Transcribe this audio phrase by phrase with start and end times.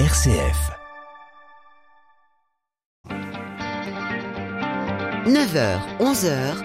[0.00, 0.72] RCF.
[5.24, 6.56] 9h, 11h,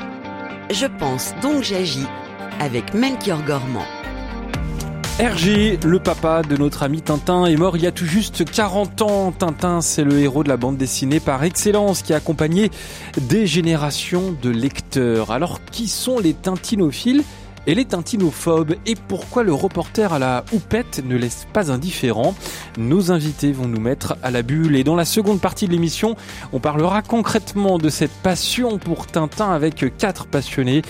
[0.71, 2.07] je pense donc j'agis
[2.59, 3.85] avec Melchior Gormand.
[5.19, 9.03] Hergé, le papa de notre ami Tintin, est mort il y a tout juste 40
[9.03, 9.31] ans.
[9.31, 12.71] Tintin, c'est le héros de la bande dessinée par excellence qui a accompagné
[13.19, 15.29] des générations de lecteurs.
[15.29, 17.23] Alors, qui sont les tintinophiles
[17.67, 22.35] et les tintinophobes et pourquoi le reporter à la houppette ne laisse pas indifférent?
[22.77, 26.15] Nos invités vont nous mettre à la bulle et dans la seconde partie de l'émission,
[26.53, 30.81] on parlera concrètement de cette passion pour Tintin avec quatre passionnés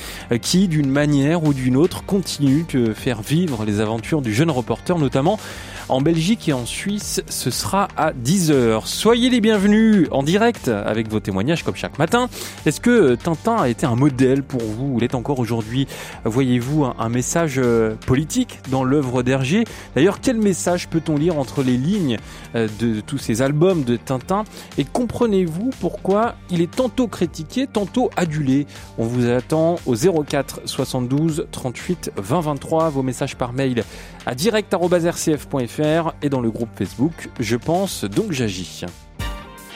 [0.41, 4.97] qui, d'une manière ou d'une autre, continuent de faire vivre les aventures du jeune reporter,
[4.97, 5.39] notamment
[5.89, 8.85] en Belgique et en Suisse, ce sera à 10h.
[8.85, 12.29] Soyez les bienvenus en direct avec vos témoignages comme chaque matin.
[12.65, 15.87] Est-ce que Tintin a été un modèle pour vous ou l'est encore aujourd'hui?
[16.25, 19.63] Voyez-vous un, message euh, politique dans l'œuvre d'Hergé?
[19.95, 22.17] D'ailleurs, quel message peut-on lire entre les lignes
[22.55, 24.43] euh, de tous ces albums de Tintin?
[24.77, 28.67] Et comprenez-vous pourquoi il est tantôt critiqué, tantôt adulé?
[28.99, 32.89] On vous attend au 04 72 38 20 23.
[32.89, 33.83] Vos messages par mail
[34.25, 35.78] à direct.rcf.fr
[36.21, 38.83] et dans le groupe Facebook Je pense donc j'agis.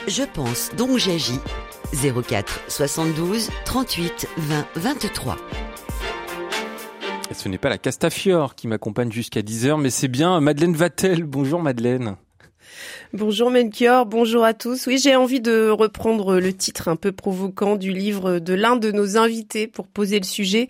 [0.06, 1.40] Je pense donc j'agis
[1.94, 5.36] 04 72 38 20 23.
[7.30, 11.24] Et ce n'est pas la Castafiore qui m'accompagne jusqu'à 10h, mais c'est bien Madeleine Vatel.
[11.24, 12.16] Bonjour Madeleine.
[13.16, 14.88] Bonjour Melchior, bonjour à tous.
[14.88, 18.90] Oui, j'ai envie de reprendre le titre un peu provoquant du livre de l'un de
[18.90, 20.66] nos invités pour poser le sujet.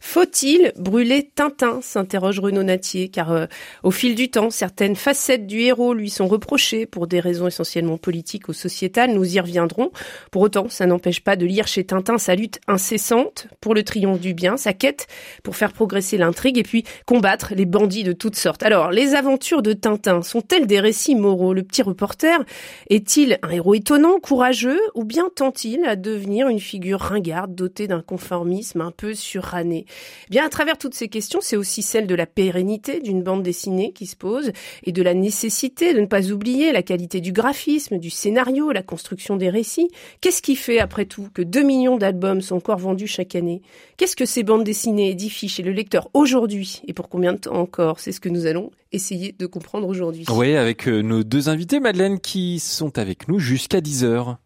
[0.00, 3.44] Faut-il brûler Tintin s'interroge Renaud Natier, car euh,
[3.82, 7.98] au fil du temps, certaines facettes du héros lui sont reprochées pour des raisons essentiellement
[7.98, 9.12] politiques ou sociétales.
[9.12, 9.92] Nous y reviendrons.
[10.30, 14.20] Pour autant, ça n'empêche pas de lire chez Tintin sa lutte incessante pour le triomphe
[14.20, 15.08] du bien, sa quête
[15.42, 18.62] pour faire progresser l'intrigue et puis combattre les bandits de toutes sortes.
[18.62, 21.52] Alors, les aventures de Tintin sont-elles des récits moraux?
[21.52, 22.44] Le petit reporter
[22.88, 28.02] est-il un héros étonnant, courageux, ou bien tend-il à devenir une figure ringarde dotée d'un
[28.02, 29.86] conformisme un peu suranné?
[30.30, 33.92] Bien, à travers toutes ces questions, c'est aussi celle de la pérennité d'une bande dessinée
[33.92, 34.52] qui se pose
[34.84, 38.82] et de la nécessité de ne pas oublier la qualité du graphisme, du scénario, la
[38.82, 39.90] construction des récits.
[40.20, 43.62] Qu'est-ce qui fait, après tout, que 2 millions d'albums sont encore vendus chaque année?
[43.96, 47.54] Qu'est-ce que ces bandes dessinées édifient chez le lecteur aujourd'hui et pour combien de temps
[47.54, 48.00] encore?
[48.00, 50.24] C'est ce que nous allons essayer de comprendre aujourd'hui.
[50.30, 54.36] Oui, avec euh, nos deux invités, Madeleine, qui sont avec nous jusqu'à 10h.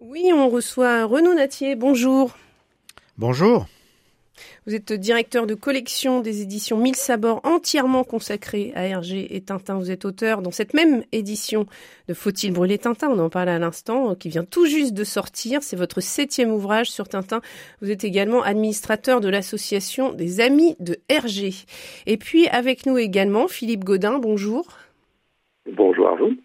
[0.00, 1.74] Oui, on reçoit Renaud Natier.
[1.74, 2.36] Bonjour.
[3.16, 3.66] Bonjour.
[4.66, 9.78] Vous êtes directeur de collection des éditions Mille Sabords entièrement consacrées à Hergé et Tintin.
[9.78, 11.66] Vous êtes auteur dans cette même édition
[12.08, 13.08] de Faut-il brûler Tintin?
[13.10, 15.62] On en parle à l'instant, qui vient tout juste de sortir.
[15.62, 17.40] C'est votre septième ouvrage sur Tintin.
[17.82, 21.54] Vous êtes également administrateur de l'association des Amis de Hergé.
[22.06, 24.18] Et puis avec nous également Philippe Godin.
[24.18, 24.66] Bonjour.
[25.70, 26.37] Bonjour à vous.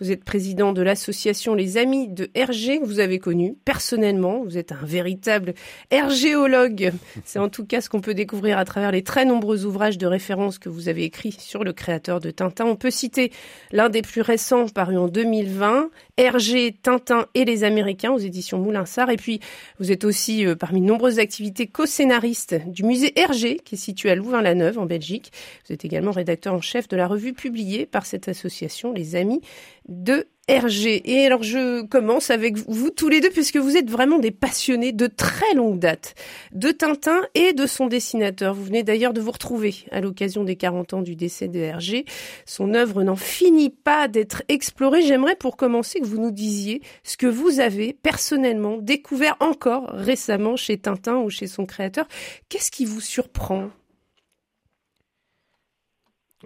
[0.00, 4.42] Vous êtes président de l'association Les Amis de Hergé, que vous avez connu personnellement.
[4.42, 5.52] Vous êtes un véritable
[5.90, 6.92] hergéologue.
[7.26, 10.06] C'est en tout cas ce qu'on peut découvrir à travers les très nombreux ouvrages de
[10.06, 12.64] référence que vous avez écrits sur le créateur de Tintin.
[12.64, 13.30] On peut citer
[13.72, 19.10] l'un des plus récents paru en 2020, Hergé, Tintin et les Américains aux éditions Moulinsart.
[19.10, 19.40] Et puis,
[19.80, 24.10] vous êtes aussi euh, parmi de nombreuses activités co-scénariste du musée Hergé, qui est situé
[24.10, 25.30] à Louvain-la-Neuve, en Belgique.
[25.66, 29.42] Vous êtes également rédacteur en chef de la revue publiée par cette association, Les Amis
[29.90, 31.02] de Hergé.
[31.04, 34.90] Et alors je commence avec vous tous les deux puisque vous êtes vraiment des passionnés
[34.90, 36.14] de très longue date
[36.52, 38.54] de Tintin et de son dessinateur.
[38.54, 42.04] Vous venez d'ailleurs de vous retrouver à l'occasion des 40 ans du décès de Hergé.
[42.46, 45.02] Son œuvre n'en finit pas d'être explorée.
[45.02, 50.56] J'aimerais pour commencer que vous nous disiez ce que vous avez personnellement découvert encore récemment
[50.56, 52.08] chez Tintin ou chez son créateur.
[52.48, 53.70] Qu'est-ce qui vous surprend?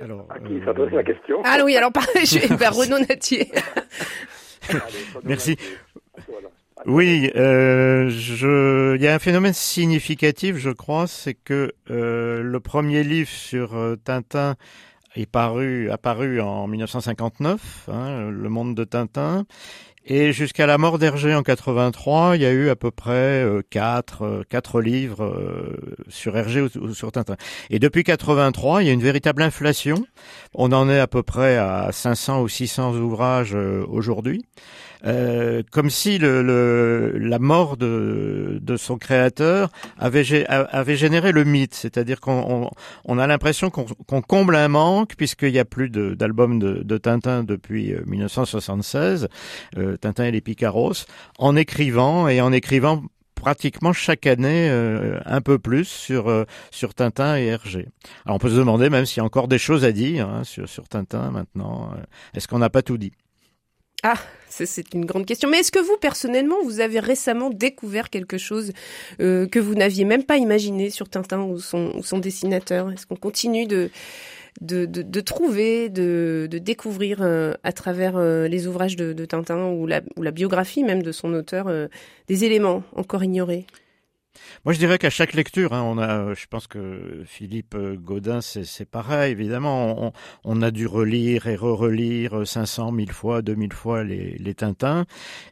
[0.01, 3.51] Alors, à qui s'adresse la question Ah oui, alors je vais vers Renaud Natier.
[5.23, 5.57] Merci.
[6.87, 8.97] Oui, euh, je...
[8.97, 13.75] il y a un phénomène significatif, je crois, c'est que euh, le premier livre sur
[13.75, 14.57] euh, Tintin
[15.15, 19.47] est paru, apparu en 1959, hein, Le Monde de Tintin,
[20.07, 23.63] et jusqu'à la mort d'Hergé en 83, il y a eu à peu près euh,
[23.71, 25.77] quatre, euh, quatre livres euh,
[26.09, 27.37] sur Hergé ou, sur Tintin.
[27.71, 30.05] Et depuis 83, il y a une véritable inflation.
[30.53, 34.45] On en est à peu près à 500 ou 600 ouvrages aujourd'hui.
[35.07, 41.45] Euh, comme si le, le, la mort de, de son créateur avait, avait généré le
[41.45, 42.71] mythe, c'est-à-dire qu'on
[43.05, 47.45] on, a l'impression qu'on comble un manque puisqu'il n'y a plus d'albums de, de, Tintin
[47.45, 49.29] depuis 1976,
[49.77, 51.07] euh, euh, Tintin et les Picaros,
[51.39, 53.03] en écrivant et en écrivant
[53.35, 54.71] pratiquement chaque année
[55.27, 57.89] un peu plus sur sur Tintin et Hergé.
[58.25, 60.45] Alors on peut se demander même s'il y a encore des choses à dire hein,
[60.45, 61.91] sur sur Tintin maintenant.
[62.33, 63.13] Est-ce qu'on n'a pas tout dit?
[64.07, 64.19] Ah,
[64.51, 65.49] c'est une grande question.
[65.49, 68.73] Mais est-ce que vous, personnellement, vous avez récemment découvert quelque chose
[69.21, 72.93] euh, que vous n'aviez même pas imaginé sur Tintin ou son, dessinateur?
[72.93, 73.91] Est-ce qu'on continue de,
[75.23, 81.03] trouver, de, découvrir euh, à travers euh, les ouvrages de, Tintin ou la, biographie même
[81.03, 81.73] de son auteur
[82.29, 83.65] des éléments encore ignorés?
[84.65, 87.97] Moi, je dirais qu'à chaque lecture, hein, on a, euh, je pense que Philippe euh,
[87.97, 90.07] Godin, c'est pareil, évidemment.
[90.07, 90.13] On,
[90.45, 95.05] on, a dû relire et re-relire 500, 1000 fois, 2000 fois les, les Tintins.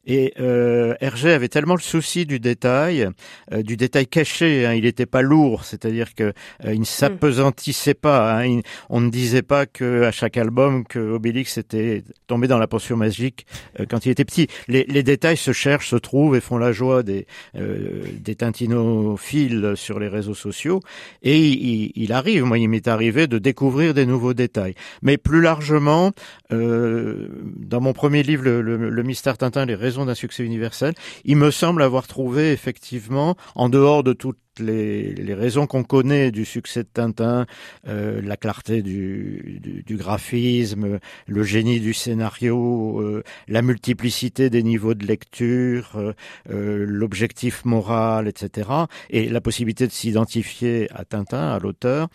[0.06, 3.08] Et euh, Hergé avait tellement le souci du détail,
[3.52, 4.66] euh, du détail caché.
[4.66, 6.32] Hein, il n'était pas lourd, c'est-à-dire que
[6.64, 8.42] il ne s'apesantissait pas.
[8.42, 12.66] Hein, on ne disait pas que à chaque album que Obélix était tombé dans la
[12.66, 13.46] potion magique
[13.90, 14.48] quand il était petit.
[14.68, 18.71] Les, les, détails se cherchent, se trouvent et font la joie des, des Tintines
[19.16, 20.80] fil sur les réseaux sociaux
[21.22, 24.74] et il, arrive, moi il m'est arrivé de découvrir des nouveaux détails.
[25.02, 26.12] Mais plus largement,
[26.52, 31.36] euh, dans mon premier livre, le, le, Mystère Tintin, les raisons d'un succès universel, il
[31.36, 36.82] me semble avoir trouvé effectivement, en dehors de toute les, raisons qu'on connaît du succès
[36.82, 37.46] de Tintin,
[37.88, 45.06] euh, la clarté du, graphisme, le génie du scénario, euh, la multiplicité des niveaux de
[45.06, 46.14] lecture,
[46.50, 48.68] euh, l'objectif moral, etc.,
[49.10, 52.08] et la possibilité de s'identifier à Tintin, à l'auteur,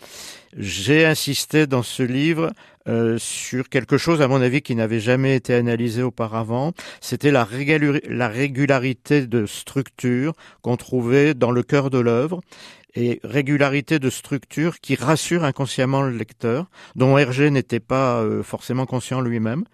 [0.56, 2.52] j'ai insisté dans ce livre
[2.88, 6.72] euh, sur quelque chose, à mon avis, qui n'avait jamais été analysé auparavant.
[7.00, 7.46] C'était la,
[8.08, 10.32] la régularité de structure
[10.62, 12.40] qu'on trouvait dans le cœur de l'œuvre
[12.94, 18.86] et régularité de structure qui rassure inconsciemment le lecteur, dont Hergé n'était pas euh, forcément
[18.86, 19.64] conscient lui-même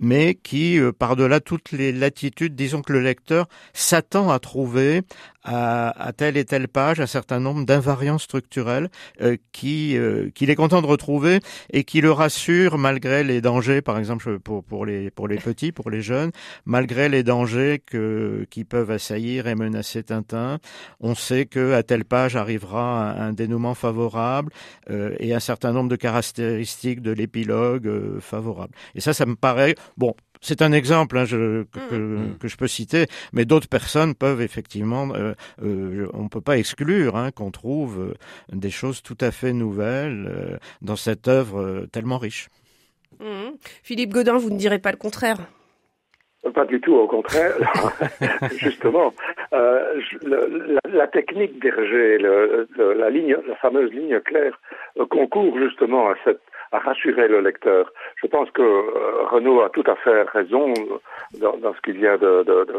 [0.00, 5.02] mais qui, euh, par-delà toutes les latitudes, disons que le lecteur s'attend à trouver
[5.44, 8.88] à, à, telle et telle page un certain nombre d'invariants structurels
[9.20, 11.40] euh, qui euh, qu'il est content de retrouver
[11.72, 15.72] et qui le rassure malgré les dangers, par exemple pour pour les pour les petits,
[15.72, 16.30] pour les jeunes,
[16.64, 20.58] malgré les dangers que qui peuvent assaillir et menacer Tintin.
[21.00, 24.52] On sait que à telle page arrivera un, dénouement favorable
[24.90, 28.74] euh, et un certain nombre de caractéristiques de l'épilogue euh, favorable.
[28.94, 30.14] Et ça, ça me paraît bon
[30.44, 32.38] c'est un exemple hein, je, que, mm.
[32.38, 35.32] que, je peux citer, mais d'autres personnes peuvent effectivement, euh,
[35.62, 38.14] euh, on ne peut pas exclure hein, qu'on trouve euh,
[38.52, 42.48] des choses tout à fait nouvelles dans cette œuvre tellement riche.
[43.20, 43.56] Mm.
[43.82, 45.38] Philippe Godin, vous ne direz pas le contraire
[46.52, 47.54] pas du tout, au contraire.
[48.56, 49.14] Justement,
[49.52, 50.00] euh,
[50.92, 54.58] la, technique d'Hergé, la fameuse ligne claire,
[55.10, 56.40] concourt justement à cette
[56.74, 57.92] à rassurer le lecteur.
[58.16, 60.74] Je pense que euh, Renaud a tout à fait raison
[61.38, 62.18] dans, ce qu'il vient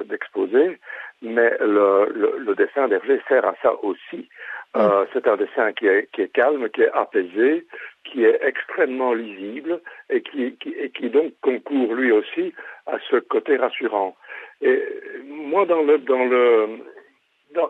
[0.09, 0.77] d'exposer, de,
[1.21, 4.27] mais le, le, le dessin d'Hergé sert à ça aussi.
[4.75, 7.65] Euh, c'est un dessin qui est, qui est, calme, qui est apaisé,
[8.03, 12.53] qui est extrêmement lisible et qui, qui, et qui donc concourt lui aussi
[12.87, 14.15] à ce côté rassurant.
[14.61, 14.83] Et
[15.27, 16.79] moi, dans le, dans le,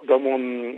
[0.07, 0.75] dans mon,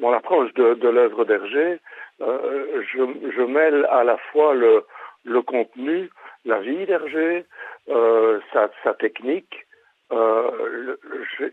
[0.00, 1.78] mon approche de, de l'œuvre d'Hergé,
[2.20, 4.84] euh, je, je, mêle à la fois le,
[5.24, 6.10] le contenu,
[6.44, 7.44] la vie d'Hergé,
[7.88, 9.66] euh, sa, sa, technique.
[10.12, 10.96] Euh,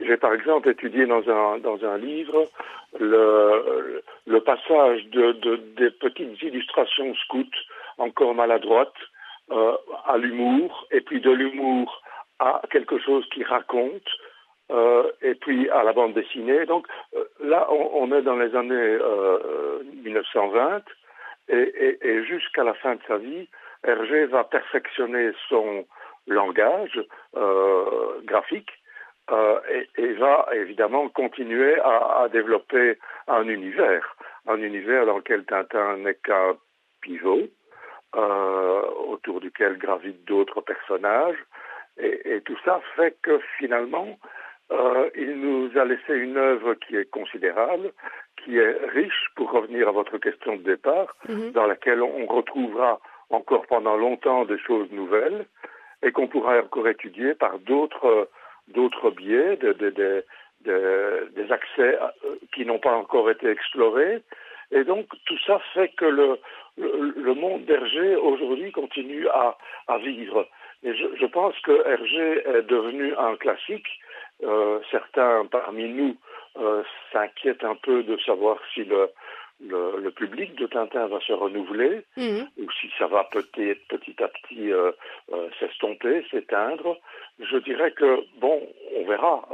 [0.02, 2.46] J'ai par exemple étudié dans un, dans un livre
[3.00, 7.46] le, passage de, de, des petites illustrations scouts
[7.98, 8.94] encore maladroites
[9.52, 9.74] euh,
[10.08, 12.02] à l'humour, et puis de l'humour
[12.40, 14.08] à quelque chose qui raconte,
[14.72, 16.66] euh, et puis à la bande dessinée.
[16.66, 16.88] Donc
[17.44, 18.98] là, on, est dans les années
[20.04, 20.80] 1920 euh,
[21.50, 23.48] et, et, et jusqu'à la fin de sa vie,
[23.84, 25.86] Hergé va perfectionner son
[26.30, 27.00] langage
[28.26, 28.72] graphique
[29.32, 34.16] et, et, va évidemment continuer à, à, développer un univers,
[34.48, 36.56] un univers dans lequel Tintin n'est qu'un
[37.02, 37.48] pivot,
[38.14, 41.38] autour duquel gravitent d'autres personnages.
[42.00, 44.18] Et, et, tout ça fait que finalement,
[44.72, 47.92] euh, il nous a laissé une œuvre qui est considérable,
[48.38, 51.52] qui est riche, pour revenir à votre question de départ, mhm.
[51.52, 53.00] dans laquelle on retrouvera
[53.32, 55.46] encore pendant longtemps des choses nouvelles
[56.04, 58.30] et qu'on pourra encore étudier par d'autres
[58.68, 64.22] d'autres biais, de, de, de, des accès euh, qui n'ont pas encore été explorés.
[64.72, 66.38] Et donc tout ça fait que le,
[66.78, 70.48] le, le monde d'Hergé aujourd'hui continue à, à vivre.
[70.84, 73.88] Et je, je pense que Hergé est devenu un classique
[74.44, 76.16] euh, certains parmi nous
[76.58, 79.10] euh, s'inquiètent un peu de savoir si le,
[79.62, 82.42] le, le, public de Tintin va se renouveler mmh.
[82.58, 84.92] ou si ça va peut-être petit à petit euh,
[85.34, 86.98] euh, s'estomper, s'éteindre.
[87.40, 88.62] Je dirais que, bon,
[88.96, 89.48] on verra.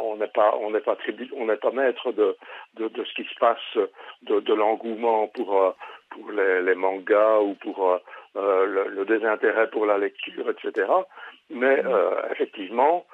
[0.00, 0.96] on n'est pas, on n'est pas
[1.36, 2.36] on n'est pas maître de,
[2.76, 3.78] de, de, ce qui se passe,
[4.22, 5.74] de, de l'engouement pour
[6.10, 8.00] pour les, les, mangas ou pour
[8.34, 10.90] le, le, désintérêt pour la lecture, etc.
[11.50, 11.82] Mais
[12.30, 13.06] effectivement,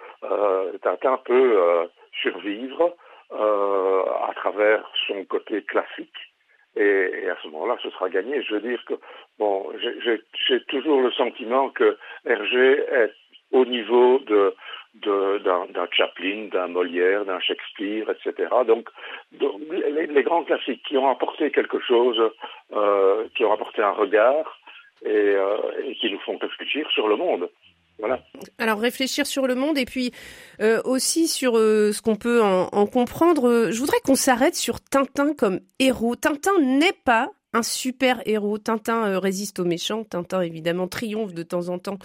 [0.82, 1.88] Tintin peut
[2.22, 2.94] survivre
[3.30, 6.33] à travers son côté classique
[6.76, 8.42] et, à ce moment-là, ce sera gagné.
[8.42, 8.94] Je veux dire que,
[9.38, 13.12] bon, j'ai toujours le sentiment que Hergé est
[13.52, 14.54] au niveau de
[15.02, 18.48] d'un Chaplin, d'un Molière, d'un Shakespeare, etc.
[18.64, 18.88] Donc,
[19.32, 22.30] les, grands classiques qui ont apporté quelque chose,
[22.72, 24.60] euh, qui ont apporté un regard
[25.04, 27.48] et, euh, et qui nous font réfléchir sur le monde.
[27.98, 28.22] Voilà.
[28.58, 30.12] Alors réfléchir sur le monde et puis
[30.60, 33.48] euh, aussi sur euh, ce qu'on peut en, en comprendre.
[33.48, 36.16] Euh, je voudrais qu'on s'arrête sur Tintin comme héros.
[36.16, 38.58] Tintin n'est pas un super héros.
[38.58, 40.02] Tintin résiste aux méchants.
[40.02, 41.98] Tintin évidemment triomphe de temps en temps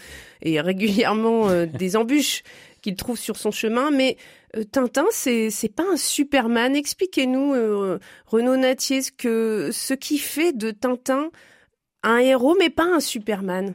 [0.43, 2.43] et régulièrement des embûches
[2.81, 3.89] qu'il trouve sur son chemin.
[3.89, 4.17] Mais
[4.71, 6.75] Tintin, c'est c'est pas un Superman.
[6.75, 7.55] Expliquez-nous,
[8.27, 11.31] Renaud Natier, ce que ce qui fait de Tintin
[12.03, 13.73] un héros, mais pas un Superman.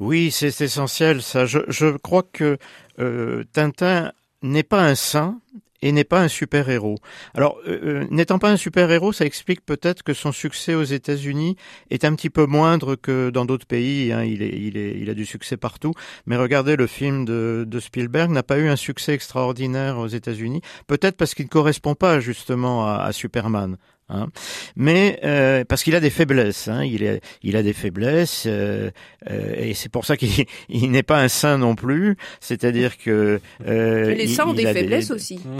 [0.00, 1.46] Oui, c'est essentiel ça.
[1.46, 2.58] Je, crois que
[2.98, 5.40] euh, Tintin n'est pas un saint
[5.82, 6.96] et n'est pas un super-héros.
[7.34, 11.56] Alors, euh, euh, n'étant pas un super-héros, ça explique peut-être que son succès aux États-Unis
[11.90, 14.10] est un petit peu moindre que dans d'autres pays.
[14.10, 14.24] Hein.
[14.24, 15.92] Il, a du succès partout.
[16.26, 20.62] Mais regardez, le film de, Spielberg n'a pas eu un succès extraordinaire aux États-Unis.
[20.86, 23.76] Peut-être parce qu'il ne correspond pas justement à Superman.
[24.10, 24.28] Hein.
[24.76, 26.84] Mais euh, parce qu'il a des faiblesses, hein.
[26.84, 28.90] il, est, il a des faiblesses, euh,
[29.30, 30.46] euh, et c'est pour ça qu'il
[30.90, 32.16] n'est pas un saint non plus.
[32.40, 35.40] C'est-à-dire que les saints ont des faiblesses aussi.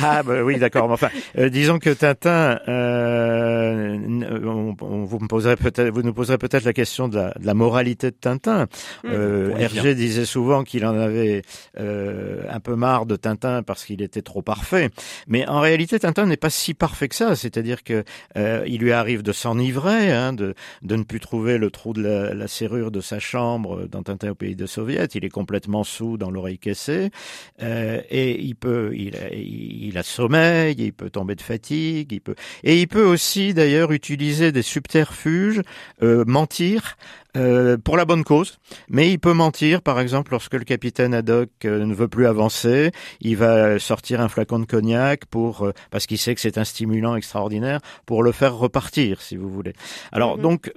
[0.00, 0.90] Ah bah oui, d'accord.
[0.90, 1.08] Enfin,
[1.38, 3.96] euh, disons que Tintin, euh,
[4.44, 7.54] on, vous me poserez peut-être, vous nous poserez peut-être la question de la, de la
[7.54, 8.64] moralité de Tintin.
[8.64, 9.08] Mmh.
[9.10, 11.42] Euh, Hergé disait souvent qu'il en avait
[11.78, 14.90] euh, un peu marre de Tintin parce qu'il était trop parfait.
[15.26, 17.36] Mais en réalité, Tintin n'est pas si parfait que ça.
[17.36, 18.04] C'est-à-dire que
[18.36, 22.02] euh, il lui arrive de s'enivrer, hein, de, de ne plus trouver le trou de
[22.02, 25.06] la, la, serrure de sa chambre dans Tintin au pays de Soviet.
[25.14, 27.10] Il est complètement sous dans l'oreille caissée
[27.60, 32.34] et il peut, il, il il a sommeil, il peut tomber de fatigue, il peut
[32.62, 35.62] et il peut aussi d'ailleurs utiliser des subterfuges,
[36.02, 36.96] euh, mentir
[37.36, 41.50] euh, pour la bonne cause, mais il peut mentir, par exemple, lorsque le capitaine Haddock
[41.64, 46.18] euh, ne veut plus avancer, il va sortir un flacon de cognac pour parce qu'il
[46.18, 49.72] sait que c'est un stimulant extraordinaire pour le faire repartir, si vous voulez.
[50.12, 50.42] Alors mhm.
[50.42, 50.72] donc,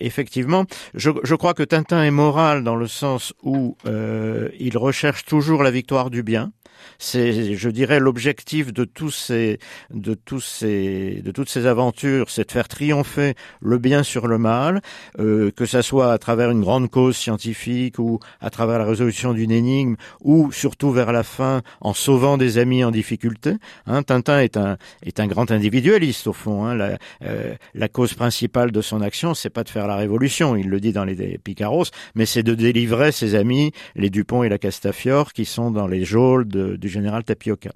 [0.00, 0.64] effectivement,
[0.94, 5.70] je, je, crois que Tintin est moral dans le sens où il recherche toujours la
[5.70, 6.52] victoire du bien.
[6.98, 9.58] C'est, je dirais, l'objectif de tous ces,
[9.92, 14.38] de tous ces, de toutes ces aventures, c'est de faire triompher le bien sur le
[14.38, 14.80] mal,
[15.18, 19.32] euh, que ça soit à travers une grande cause scientifique ou à travers la résolution
[19.32, 23.54] d'une énigme, ou surtout vers la fin en sauvant des amis en difficulté.
[23.86, 26.64] Hein, Tintin est un est un grand individualiste au fond.
[26.64, 30.56] Hein, la, euh, la cause principale de son action, c'est pas de faire la révolution,
[30.56, 34.48] il le dit dans les Picaros, mais c'est de délivrer ses amis, les Dupont et
[34.48, 37.70] la Castafiore, qui sont dans les geôles de du général Tapioca.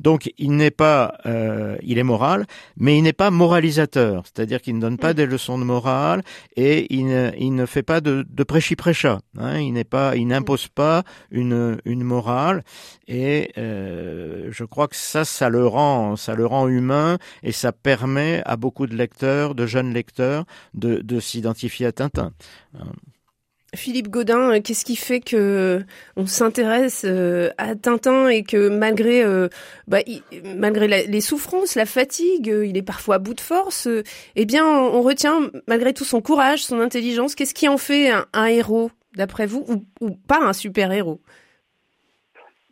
[0.00, 2.46] Donc il n'est pas, euh, il est moral,
[2.76, 5.16] mais il n'est pas moralisateur, c'est-à-dire qu'il ne donne pas mm.
[5.16, 6.22] des leçons de morale
[6.56, 9.20] et il ne, il ne fait pas de, de prêchi-prêcha.
[9.38, 12.64] Hein, il n'est pas, il n'impose pas une, une morale
[13.08, 17.72] et euh, je crois que ça, ça le rend, ça le rend humain et ça
[17.72, 20.44] permet à beaucoup de lecteurs, de jeunes lecteurs,
[20.74, 22.32] de, de s'identifier à Tintin.
[23.76, 25.84] Philippe Godin, euh, qu'est-ce qui fait que euh,
[26.16, 29.24] on s'intéresse euh, à Tintin et que malgré
[29.88, 33.88] bah, les souffrances, la fatigue, il est parfois à bout de force,
[34.36, 37.34] eh bien on retient malgré tout son courage, son intelligence.
[37.34, 39.64] Qu'est-ce qui en fait un, héros d'après vous
[40.00, 41.20] ou, pas un super héros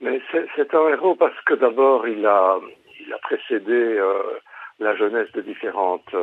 [0.01, 0.21] Mais
[0.57, 2.59] c'est un héros parce que d'abord il a
[3.23, 3.99] précédé
[4.83, 6.15] la jeunesse de différentes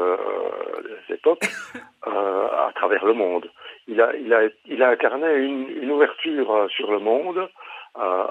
[1.10, 1.46] époques
[2.04, 3.50] à travers le monde
[3.90, 7.50] il a, il a, il a incarné une, une ouverture euh, sur le monde
[7.98, 8.24] euh,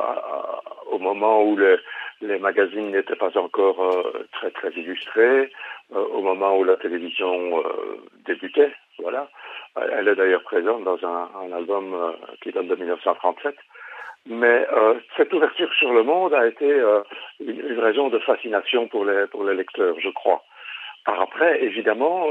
[0.91, 1.77] au moment où les,
[2.21, 5.51] les magazines n'étaient pas encore euh, très très illustrés,
[5.91, 7.63] au moment où la télévision
[8.27, 8.73] débutait.
[8.99, 9.29] Voilà.
[9.93, 13.57] Elle est d'ailleurs présente dans un, un album qui date de 1937.
[14.29, 14.67] Mais
[15.17, 16.69] cette ouverture sur le monde a été
[17.41, 20.45] une, une, raison de fascination pour les pour les lecteurs, je crois.
[21.07, 22.27] Par après, évidemment,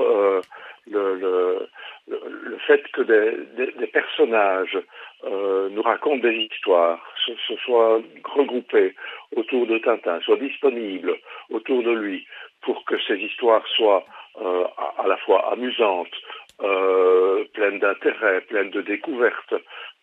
[0.90, 1.68] le, le,
[2.08, 4.78] le, fait que des, des, personnages
[5.24, 8.96] euh, nous racontent des histoires, se, se, soient regroupés
[9.36, 11.16] autour de Tintin, soient disponibles
[11.50, 12.28] autour de lui
[12.62, 14.06] pour que ces histoires soient
[14.42, 14.66] euh,
[14.98, 16.16] à, la fois amusantes,
[16.62, 19.56] euh, pleines d'intérêt, pleines de découvertes,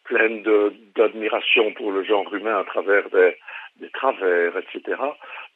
[0.05, 0.43] pleine
[0.95, 3.37] d'admiration pour le genre humain à travers des,
[3.81, 5.01] des travers, etc.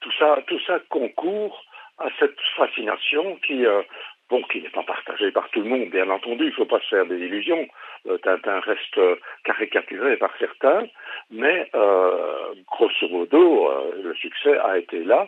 [0.01, 1.65] Tout ça, tout ça concourt
[1.99, 3.83] à cette fascination qui, euh,
[4.31, 6.45] bon, qui n'est pas partagée par tout le monde, bien entendu.
[6.45, 7.67] Il ne faut pas se faire des illusions.
[8.07, 9.01] Euh, Tintin reste
[9.45, 10.87] caricaturé par certains,
[11.31, 15.27] mais euh, grosso modo, le succès a été là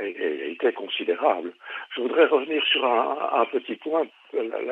[0.00, 1.52] et, était considérable.
[1.94, 4.06] Je voudrais revenir sur un, petit point,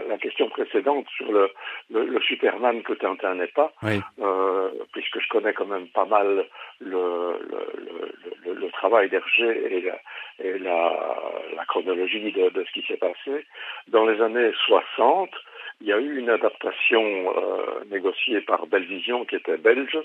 [0.09, 1.51] la, question précédente sur le,
[1.91, 6.47] le, Superman que Tintin n'est pas, euh, puisque je connais quand même pas mal
[6.81, 7.39] le,
[8.47, 9.99] le travail d'Hergé et, la,
[10.45, 13.47] et la, chronologie de, de, ce qui s'est passé.
[13.89, 15.31] Dans les années 60,
[15.81, 19.99] il y a eu une adaptation euh, négociée par Belvision, qui était belge,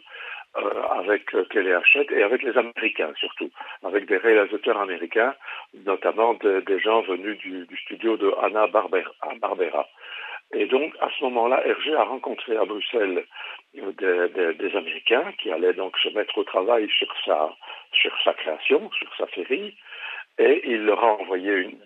[0.92, 3.50] avec euh, Kelly Hachette et avec les Américains surtout,
[3.84, 5.36] avec des réalisateurs américains,
[5.86, 9.88] notamment des gens venus du, studio de Anna Barbera.
[10.54, 13.26] Et donc, à ce moment-là, Hergé a rencontré à Bruxelles
[13.74, 17.54] des, des, Américains qui allaient donc se mettre au travail sur sa,
[17.92, 19.76] sur sa création, sur sa série,
[20.40, 21.78] et il leur a envoyé une,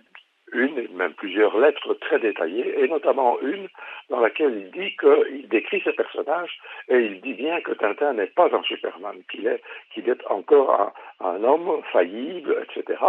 [0.54, 3.68] une, même plusieurs lettres très détaillées, et notamment une
[4.10, 8.28] dans laquelle il dit qu'il décrit ses personnages, et il dit bien que Tintin n'est
[8.28, 9.62] pas un Superman, qu'il est,
[9.94, 13.00] qu'il est encore un, homme faillible, etc.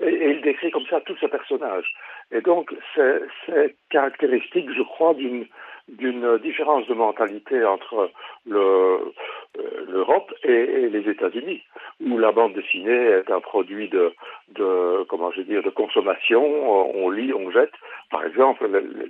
[0.00, 1.92] Et, il décrit comme ça tous ses personnages.
[2.30, 5.46] Et donc, c'est caractéristique, je crois, d'une
[5.88, 8.10] d'une différence de mentalité entre
[8.46, 11.62] le, euh, l'Europe et, les États-Unis,
[12.04, 14.12] où la bande dessinée est un produit de,
[14.54, 16.42] de comment je veux dire, de consommation.
[16.96, 17.72] On lit, on jette.
[18.10, 18.68] Par exemple,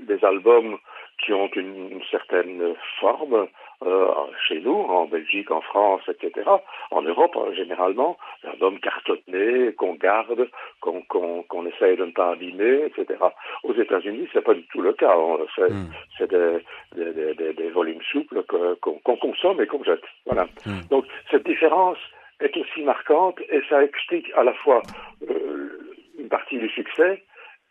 [0.09, 0.79] les albums
[1.25, 3.47] qui ont une, certaine forme
[3.85, 4.09] euh,
[4.47, 6.49] chez nous, en Belgique, en France, etc.
[6.91, 10.49] En Europe, hein, généralement, l'album cartonné, qu'on garde,
[10.81, 13.19] qu'on qu'on essaye de ne pas abîmer, etc.
[13.64, 15.17] Aux États-Unis, c'est pas du tout le cas.
[15.17, 15.91] Hmm.
[16.19, 16.59] C'est des,
[16.95, 18.43] des, des, des, volumes souples
[18.81, 20.05] qu'on consomme et qu'on jette.
[20.26, 20.45] Voilà.
[20.67, 20.81] Hmm.
[20.91, 21.99] Donc cette différence
[22.41, 24.83] est aussi marquante et ça explique à la fois
[25.29, 27.23] euh, une partie du succès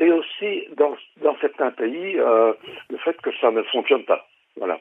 [0.02, 0.98] et aussi dans,
[1.40, 2.54] certains pays euh,
[2.90, 4.28] le fait que ça ne fonctionne pas.
[4.58, 4.80] Voilà.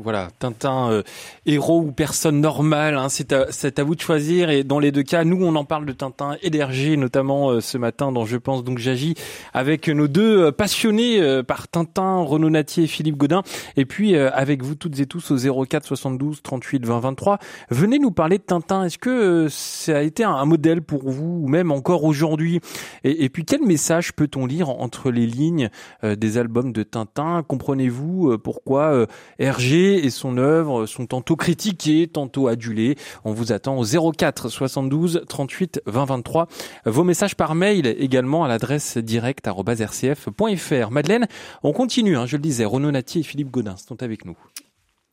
[0.00, 1.02] Voilà, Tintin, euh,
[1.46, 4.50] héros ou personne normale, hein, c'est à, vous de choisir.
[4.50, 7.60] Et dans les deux cas, nous, on en parle de Tintin et d'Hergé, notamment euh,
[7.62, 9.14] ce matin dans Je pense donc j'agis,
[9.54, 13.42] avec nos deux euh, passionnés par Tintin, Renaud Natier et Philippe Godin.
[13.76, 17.38] Et puis avec vous toutes et tous au 04 72 38 20 23.
[17.70, 18.84] Venez nous parler de Tintin.
[18.84, 22.60] Est-ce que ça a été un, modèle pour vous, ou même encore aujourd'hui?
[23.04, 25.70] Et, puis quel message peut-on lire entre les lignes
[26.02, 27.42] des albums de Tintin?
[27.46, 29.06] Comprenez-vous pourquoi
[29.38, 32.96] Hergé et son œuvre sont tantôt critiqués, tantôt adulés.
[33.24, 36.48] On vous attend au 04 72 38 20 23.
[36.86, 40.90] Vos messages par mail également à l'adresse direct@rcf.fr.
[40.90, 41.26] Madeleine,
[41.62, 44.36] on continue, hein, je le disais, Renaud Nati et Philippe Godin sont avec nous.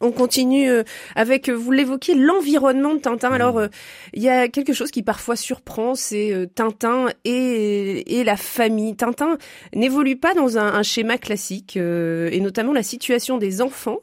[0.02, 0.84] On continue euh,
[1.16, 3.32] avec, euh, vous l'évoquiez, l'environnement de Tintin.
[3.32, 3.70] Alors, mmh.
[4.14, 8.98] il y a quelque chose qui parfois surprend, c'est euh, Tintin et, et la famille.
[8.98, 9.38] Tintin
[9.74, 14.00] n'évolue pas dans un, un schéma classique, et notamment la situation des enfants.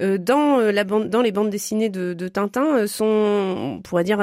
[0.00, 0.72] Euh, dans euh,
[1.08, 4.18] dans les bandes dessinées de, Tintin euh, sont, on pourrait dire,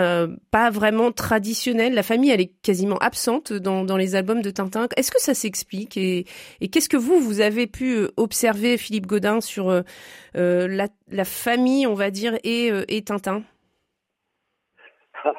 [0.51, 1.93] pas vraiment traditionnelles.
[1.93, 4.87] La famille, elle est quasiment absente dans, les albums de Tintin.
[4.97, 6.25] Est-ce que ça s'explique et,
[6.71, 9.71] qu'est-ce que vous, vous avez pu observer, Philippe Godin, sur
[10.33, 13.43] la, famille, on va dire, et, Tintin?
[15.23, 15.33] Ah,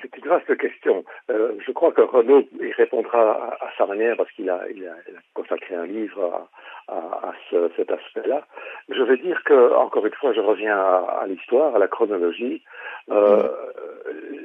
[0.00, 1.04] c'est une vaste question.
[1.28, 5.86] Je crois que Renaud y répondra à, sa manière parce qu'il a, a, consacré un
[5.86, 6.48] livre
[6.88, 8.46] à, à, ce, cet aspect-là.
[8.88, 12.62] Je vais dire que, encore une fois, je reviens à, l'histoire, à la chronologie.
[13.10, 13.48] Euh,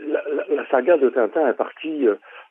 [0.08, 2.08] la, la, saga de Tintin est partie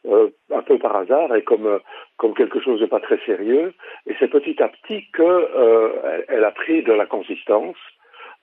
[0.06, 1.80] euh, un peu par hasard et comme,
[2.16, 3.74] comme quelque chose de pas très sérieux.
[4.06, 7.76] Et c'est petit à petit qu'elle euh, elle a pris de la consistance.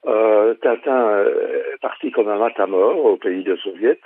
[0.06, 3.98] Euh, Tintin est parti comme un matamor au pays de Soviet.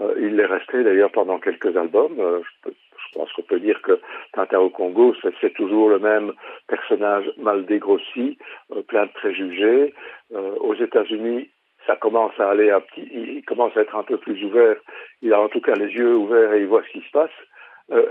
[0.00, 2.18] Euh, il est resté d'ailleurs pendant quelques albums.
[2.18, 2.70] Euh, je,
[3.14, 4.00] pense qu'on peut dire que
[4.32, 6.32] Tintin au Congo, c'est toujours le même
[6.68, 8.38] personnage mal dégrossi,
[8.72, 9.94] euh, plein de préjugés.
[10.32, 11.48] aux États-Unis,
[11.86, 14.76] ça commence à aller un petit, il commence à être un peu plus ouvert.
[15.22, 17.36] Il a en tout cas les yeux ouverts et il voit ce qui se passe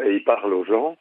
[0.06, 0.96] et il parle aux gens.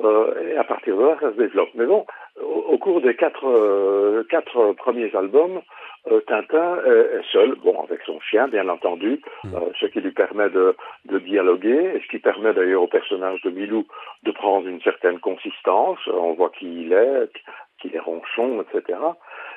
[0.00, 1.70] et à partir de là, ça se développe.
[1.74, 2.06] Mais bon,
[2.42, 5.60] au, cours des quatre, quatre premiers albums,
[6.10, 9.54] euh, Tintin est seul, bon, avec son chien, bien entendu, hmm.
[9.54, 10.74] euh, ce qui lui permet de,
[11.06, 13.86] de, dialoguer, et ce qui permet d'ailleurs au personnage de Milou
[14.22, 15.98] de prendre une certaine consistance.
[16.06, 17.30] On voit qui il est,
[17.80, 18.98] qu'il est ronchon, etc.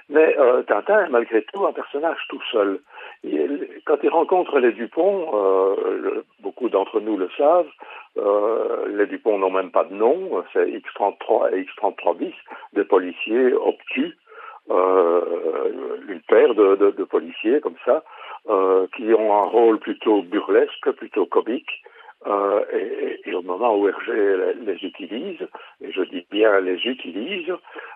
[0.09, 2.79] Mais euh, Tintin est malgré tout un personnage tout seul.
[3.85, 7.69] quand il rencontre les Dupont, euh, beaucoup d'entre nous le savent,
[8.17, 12.35] euh, les Dupont n'ont même pas de nom, c'est X33 et X33 bis,
[12.73, 14.17] des policiers obtus
[14.69, 15.21] euh,
[16.07, 18.03] une paire de, de, de, policiers comme ça,
[18.95, 21.83] qui ont un rôle plutôt burlesque, plutôt comique,
[22.27, 25.41] euh, et, au moment où Hergé les, utilise,
[25.81, 27.51] et je dis bien les utilise,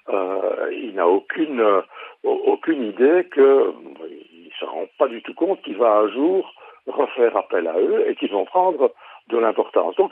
[0.10, 1.82] euh, il n'a aucune euh,
[2.24, 3.72] aucune idée que
[4.10, 6.52] il se rend pas du tout compte qu'il va un jour
[6.88, 8.92] refaire appel à eux et qu'ils vont prendre
[9.28, 9.96] de l'importance.
[9.96, 10.12] Donc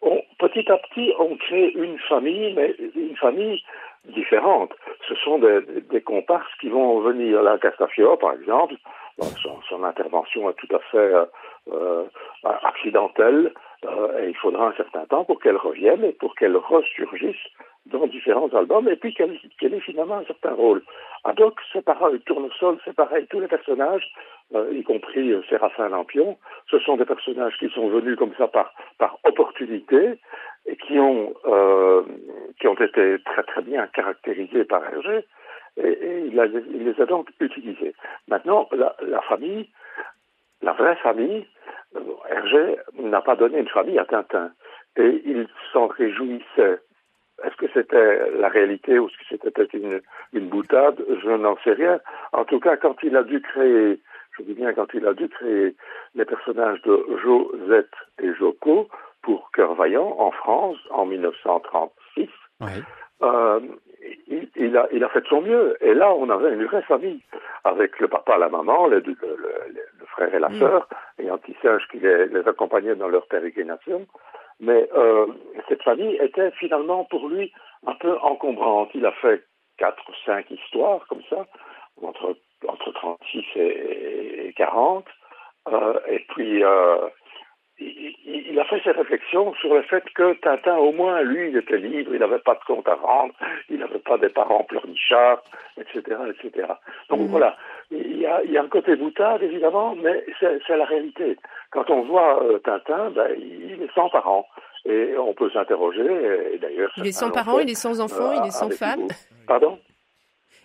[0.00, 3.62] on, petit à petit, on crée une famille, mais une famille
[4.06, 4.72] différente.
[5.08, 5.60] Ce sont des,
[5.90, 7.42] des, comparses qui vont venir.
[7.42, 8.74] Là, Castafiore, par exemple,
[9.18, 11.12] son, intervention est tout à fait
[12.44, 13.52] accidentelle
[13.84, 17.36] euh, et il faudra un certain temps pour qu'elle revienne et pour qu'elle ressurgisse
[17.86, 20.82] dans différents albums et puis qu'elle ait finalement un certain rôle.
[21.24, 24.08] Adoc, c'est pareil, Tournesol, c'est pareil, tous les personnages,
[24.54, 26.38] euh, y compris euh, Séraphin Lampion,
[26.70, 30.18] ce sont des personnages qui sont venus comme ça par, par opportunité
[30.66, 32.02] et qui ont, euh,
[32.60, 35.24] qui ont été très très bien caractérisés par Hergé
[35.76, 37.94] et, et il, les a donc utilisés.
[38.28, 39.68] Maintenant, la, famille,
[40.60, 41.51] la vraie famille, euh,
[42.28, 44.50] Hergé n'a pas donné une famille à Tintin.
[44.96, 46.80] Et il s'en réjouissait.
[47.44, 50.00] Est-ce que c'était la réalité ou est-ce que c'était une,
[50.32, 51.02] une boutade?
[51.22, 51.98] Je n'en sais rien.
[52.32, 54.00] En tout cas, quand il a dû créer,
[54.38, 55.74] je dis bien quand il a dû créer
[56.14, 58.88] les personnages de Josette et Joko
[59.22, 62.28] pour Cœur Vaillant en France en 1936,
[62.60, 62.70] oui.
[63.22, 63.60] euh,
[64.28, 65.76] il, il, a, il a fait de son mieux.
[65.80, 67.20] Et là, on avait une vraie famille,
[67.64, 70.88] avec le papa, la maman, le, le, le, le frère et la sœur,
[71.18, 74.06] et un petit singe qui les, les accompagnait dans leur pérégrination.
[74.60, 75.26] Mais euh,
[75.68, 77.52] cette famille était finalement pour lui
[77.86, 78.90] un peu encombrante.
[78.94, 79.44] Il a fait
[79.78, 81.46] quatre ou cinq histoires comme ça,
[82.02, 82.36] entre,
[82.68, 85.04] entre 36 et, et 40.
[85.68, 86.96] Euh, et puis, euh,
[87.78, 91.56] il, il, a fait ses réflexions sur le fait que Tintin, au moins, lui, il
[91.56, 93.34] était libre, il n'avait pas de compte à rendre,
[93.68, 95.42] il n'avait pas des parents pleurnichards,
[95.78, 96.68] etc., etc.
[97.08, 97.26] Donc mmh.
[97.26, 97.56] voilà,
[97.90, 101.36] il y, a, il y, a, un côté boutade, évidemment, mais c'est la réalité.
[101.70, 104.46] Quand on voit euh, Tintin, ben, il est sans parents.
[104.84, 106.90] Et on peut s'interroger, et d'ailleurs...
[106.96, 109.06] Il est sans parents, il est sans enfants, euh, il est sans femmes.
[109.46, 109.78] Pardon?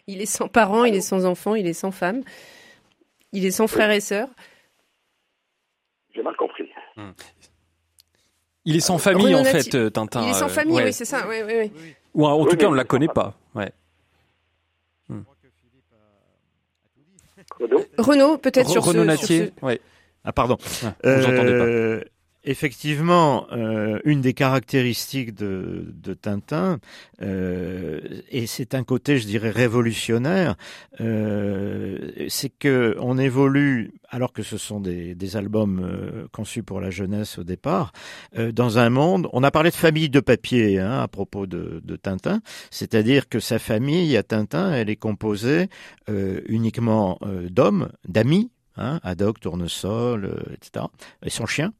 [0.07, 2.23] Il est sans parents, il est sans enfants, il est sans femmes.
[3.31, 4.29] Il est sans frères et sœurs.
[6.15, 6.66] J'ai mal compris.
[6.97, 7.13] Hum.
[8.65, 10.23] Il est sans famille en fait, Tintin.
[10.23, 10.85] Il est sans euh, famille, ouais.
[10.85, 11.25] oui, c'est ça.
[11.27, 11.93] Oui, oui, oui.
[12.13, 13.33] Ou en tout cas, on il la connaît pas.
[13.55, 13.71] Ouais.
[17.59, 17.85] Renaud?
[17.97, 19.45] Renaud, peut-être sur, Renaud ce, Natier.
[19.45, 19.81] sur ce- Ouais.
[20.23, 20.57] Ah pardon.
[20.83, 21.27] Ah, vous
[22.01, 22.05] pas.
[22.49, 26.79] Effectivement, euh, une des caractéristiques de, de Tintin,
[27.21, 30.55] euh, et c'est un côté, je dirais, révolutionnaire,
[31.01, 36.89] euh, c'est que on évolue, alors que ce sont des, des albums conçus pour la
[36.89, 37.91] jeunesse au départ,
[38.53, 39.27] dans un monde.
[39.33, 42.39] On a parlé de famille de papier hein, à propos de, de Tintin,
[42.71, 45.67] c'est-à-dire que sa famille à Tintin, elle est composée
[46.07, 49.01] uniquement d'hommes, d'amis, hein,
[49.41, 50.85] Tournesol, etc.
[51.25, 51.73] Et son chien.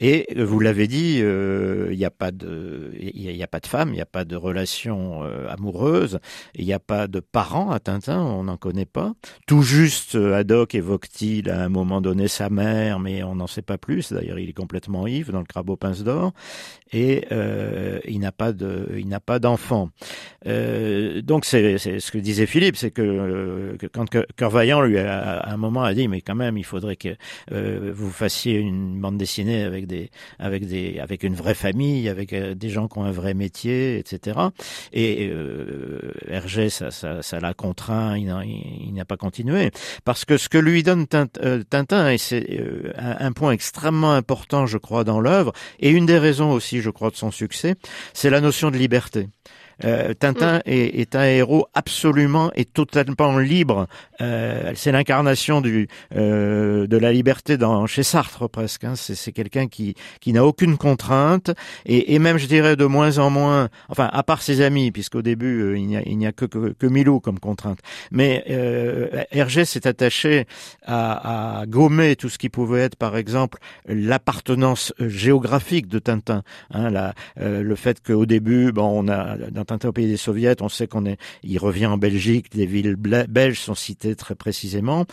[0.00, 3.60] Et euh, vous l'avez dit, euh, il n'y a pas de, il y a, pas
[3.60, 6.18] de femme, il n'y a pas de relation euh, amoureuse,
[6.54, 9.12] il n'y a pas de parents à Tintin, on n'en connaît pas.
[9.46, 13.62] Tout juste, euh, Haddock évoque-t-il à un moment donné sa mère, mais on n'en sait
[13.62, 14.12] pas plus.
[14.12, 16.32] D'ailleurs, il est complètement ivre dans le crabeau pince d'or,
[16.92, 19.90] et euh, il n'a pas de, il n'a pas d'enfant.
[20.46, 25.52] Euh, donc c'est ce que disait Philippe, c'est que, que quand Cœur lui à, à
[25.52, 27.10] un moment a dit, mais quand même, il faudrait que
[27.52, 29.86] euh, vous fassiez une bande dessinée avec
[30.38, 33.98] avec des, avec une vraie famille, avec euh, des gens qui ont un vrai métier,
[33.98, 34.38] etc.
[34.92, 39.70] Et euh, Hergé, ça, ça, ça l'a contraint, il n'a, pas continué,
[40.04, 44.12] parce que ce que lui donne Tintin, euh, Tintin et c'est euh, un point extrêmement
[44.12, 47.74] important, je crois, dans l'œuvre, et une des raisons aussi, je crois, de son succès,
[48.12, 49.28] c'est la notion de liberté.
[49.84, 50.62] Euh, Tintin mm.
[50.66, 53.86] est, est, un héros absolument et totalement libre.
[54.20, 58.84] Euh, c'est l'incarnation du euh, de la liberté dans chez Sartre presque.
[58.84, 58.94] Hein.
[58.96, 61.50] C'est quelqu'un qui qui n'a aucune contrainte
[61.86, 63.68] et, et, même je dirais de moins en moins.
[63.88, 66.44] Enfin, à part ses amis, puisqu'au début euh, il n'y a il n'y a que,
[66.44, 67.78] que, que Milou comme contrainte.
[68.10, 70.46] Mais euh, Hergé s'est attaché
[70.84, 76.42] à, à gommer tout ce qui pouvait être, par exemple, l'appartenance géographique de Tintin.
[76.72, 80.16] Hein, la, euh, le fait qu'au début, bon, on a dans Tintin au pays des
[80.16, 84.34] soviets, on sait qu'on est, il revient en Belgique, des villes belges sont citées très
[84.34, 85.06] précisément,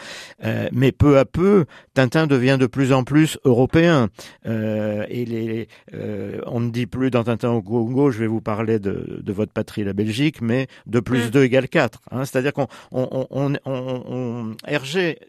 [0.44, 4.10] euh, mais peu à peu, Tintin devient de plus en plus européen.
[4.48, 8.42] Euh, et les, euh, on ne dit plus dans Tintin au Congo, je vais vous
[8.42, 11.32] parler de, de votre patrie, la Belgique, mais de plus Mm.
[11.32, 12.02] 2 égale 4.
[12.12, 15.20] Hein, C'est-à-dire qu'on, on, on, on, on, Hergé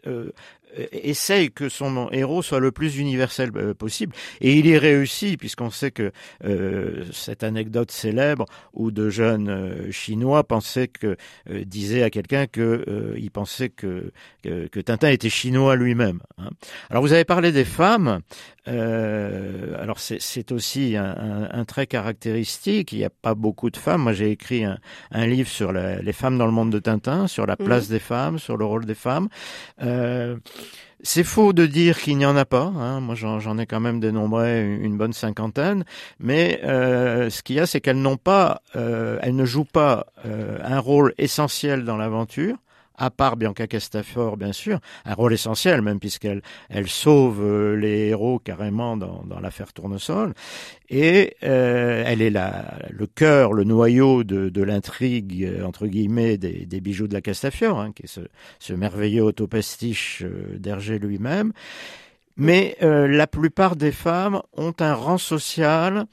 [0.91, 4.13] essaye que son héros soit le plus universel possible.
[4.41, 6.11] Et il y réussit, puisqu'on sait que
[7.11, 11.17] cette anecdote célèbre où de jeunes Chinois pensaient que,
[11.49, 14.11] disaient à quelqu'un que il pensait que,
[14.43, 16.19] que, Tintin était chinois lui-même.
[16.37, 16.49] Hein.
[16.89, 18.21] Alors vous avez parlé des femmes.
[18.65, 22.91] alors c'est aussi un, un, trait caractéristique.
[22.91, 24.03] Il n'y a pas beaucoup de femmes.
[24.03, 24.77] Moi j'ai écrit un,
[25.11, 27.93] un livre sur les femmes dans le monde de Tintin, sur la place mhm.
[27.93, 29.29] des femmes, sur le rôle des femmes.
[30.99, 32.71] Euh, c'est faux de dire qu'il n'y en a pas.
[32.75, 32.99] Hein.
[32.99, 35.85] Moi, j'en ai quand même dénombré une bonne cinquantaine.
[36.19, 40.07] Mais euh, ce qu'il y a, c'est qu'elles n'ont pas, euh, elles ne jouent pas
[40.25, 42.55] un rôle essentiel dans l'aventure
[42.99, 48.09] à part Bianca Castafiore, bien sûr, un rôle essentiel, même puisqu'elle elle sauve euh, les
[48.09, 50.33] héros carrément dans, dans l'affaire Tournesol.
[50.89, 56.37] Et euh, elle est la, le cœur, le noyau de, de l'intrigue, euh, entre guillemets,
[56.37, 58.21] des, des, bijoux de la Castafiore, hein, qui est ce,
[58.59, 60.23] ce merveilleux autopastiche
[60.57, 61.53] d'Hergé lui-même.
[62.35, 66.05] Mais la plupart des femmes ont un rang social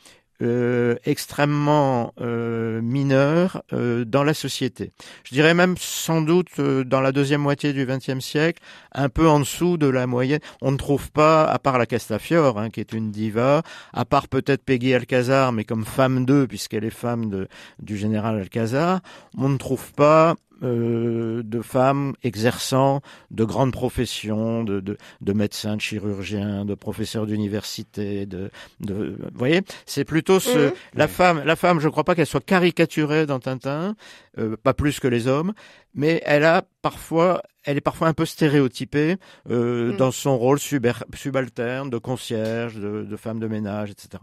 [0.42, 4.92] euh, extrêmement euh, mineur euh, dans la société.
[5.24, 9.28] Je dirais même sans doute euh, dans la deuxième moitié du XXe siècle, un peu
[9.28, 10.40] en dessous de la moyenne.
[10.62, 14.28] On ne trouve pas, à part la Castafiore, hein, qui est une diva, à part
[14.28, 17.48] peut-être Peggy Alcazar, mais comme femme d'eux, puisqu'elle est femme de,
[17.80, 19.00] du général Alcazar,
[19.36, 25.76] on ne trouve pas euh, de femmes exerçant de grandes professions, de, de, de médecins,
[25.76, 30.72] de chirurgiens, de professeurs d'université, de, de, vous voyez, c'est plutôt ce, mmh.
[30.94, 33.96] la femme, la femme, je ne crois pas qu'elle soit caricaturée dans Tintin,
[34.38, 35.52] euh, pas plus que les hommes,
[35.94, 39.16] mais elle a parfois, elle est parfois un peu stéréotypée
[39.50, 39.96] euh, mmh.
[39.96, 44.22] dans son rôle subalterne de concierge, de, de femme de ménage, etc.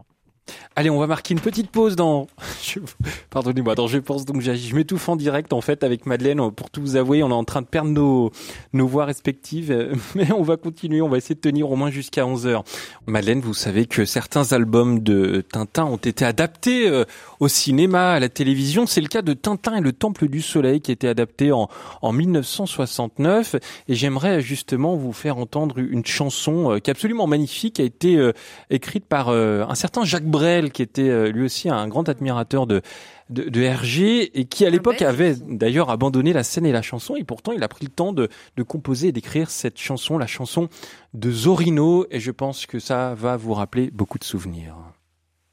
[0.76, 2.26] Allez, on va marquer une petite pause dans.
[3.30, 4.40] Pardonnez-moi, dans Je pense donc.
[4.40, 6.50] Je m'étouffe en direct en fait avec Madeleine.
[6.50, 8.32] Pour tout vous avouer, on est en train de perdre nos
[8.72, 11.00] nos voix respectives, mais on va continuer.
[11.00, 12.64] On va essayer de tenir au moins jusqu'à 11 heures.
[13.06, 17.04] Madeleine, vous savez que certains albums de Tintin ont été adaptés euh,
[17.40, 18.86] au cinéma, à la télévision.
[18.86, 21.68] C'est le cas de Tintin et le Temple du Soleil qui a été adapté en
[22.02, 23.56] en 1969.
[23.88, 27.84] Et j'aimerais justement vous faire entendre une chanson euh, qui est absolument magnifique, qui a
[27.84, 28.32] été euh,
[28.70, 32.82] écrite par un certain Jacques Brel, qui était euh, lui aussi un grand admirateur de,
[33.30, 37.22] de, Hergé et qui à l'époque avait d'ailleurs abandonné la scène et la chanson et
[37.22, 40.68] pourtant il a pris le temps de, de composer et d'écrire cette chanson, la chanson
[41.12, 44.74] de Zorino et je pense que ça va vous rappeler beaucoup de souvenirs.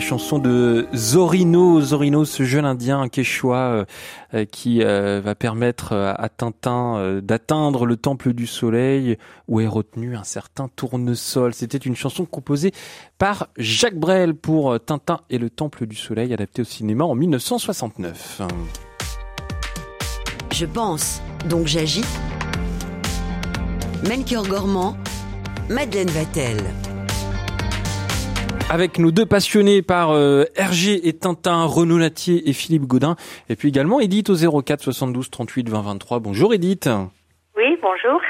[0.00, 3.84] la chanson de Zorino, Zorino, ce jeune indien quechua euh,
[4.32, 10.16] euh, qui euh, va permettre à Tintin d'atteindre le temple du soleil où est retenu
[10.16, 11.52] un certain tournesol.
[11.52, 12.72] C'était une chanson composée
[13.18, 18.40] par Jacques Brel pour Tintin et le temple du soleil, adapté au cinéma en 1969.
[20.50, 22.06] Je pense, donc j'agis.
[24.08, 24.96] Melchior Gormand,
[25.68, 26.56] Madeleine Vatel.
[28.72, 33.16] Avec nos deux passionnés par euh, Hergé et Tintin, Renaud Latier et Philippe Godin.
[33.50, 36.20] Et puis également Edith au 04 72 38 20 23.
[36.20, 36.88] Bonjour Edith.
[37.56, 38.22] Oui, bonjour.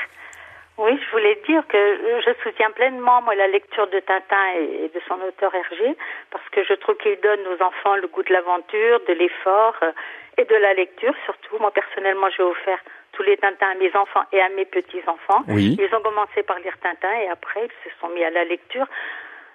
[0.78, 1.76] Oui, je voulais dire que
[2.24, 5.94] je soutiens pleinement moi la lecture de Tintin et de son auteur Hergé
[6.30, 9.92] parce que je trouve qu'il donne aux enfants le goût de l'aventure, de l'effort euh,
[10.38, 11.60] et de la lecture surtout.
[11.60, 12.80] Moi personnellement, j'ai offert
[13.12, 15.44] tous les Tintins à mes enfants et à mes petits-enfants.
[15.48, 15.76] Oui.
[15.78, 18.86] Ils ont commencé par lire Tintin et après ils se sont mis à la lecture.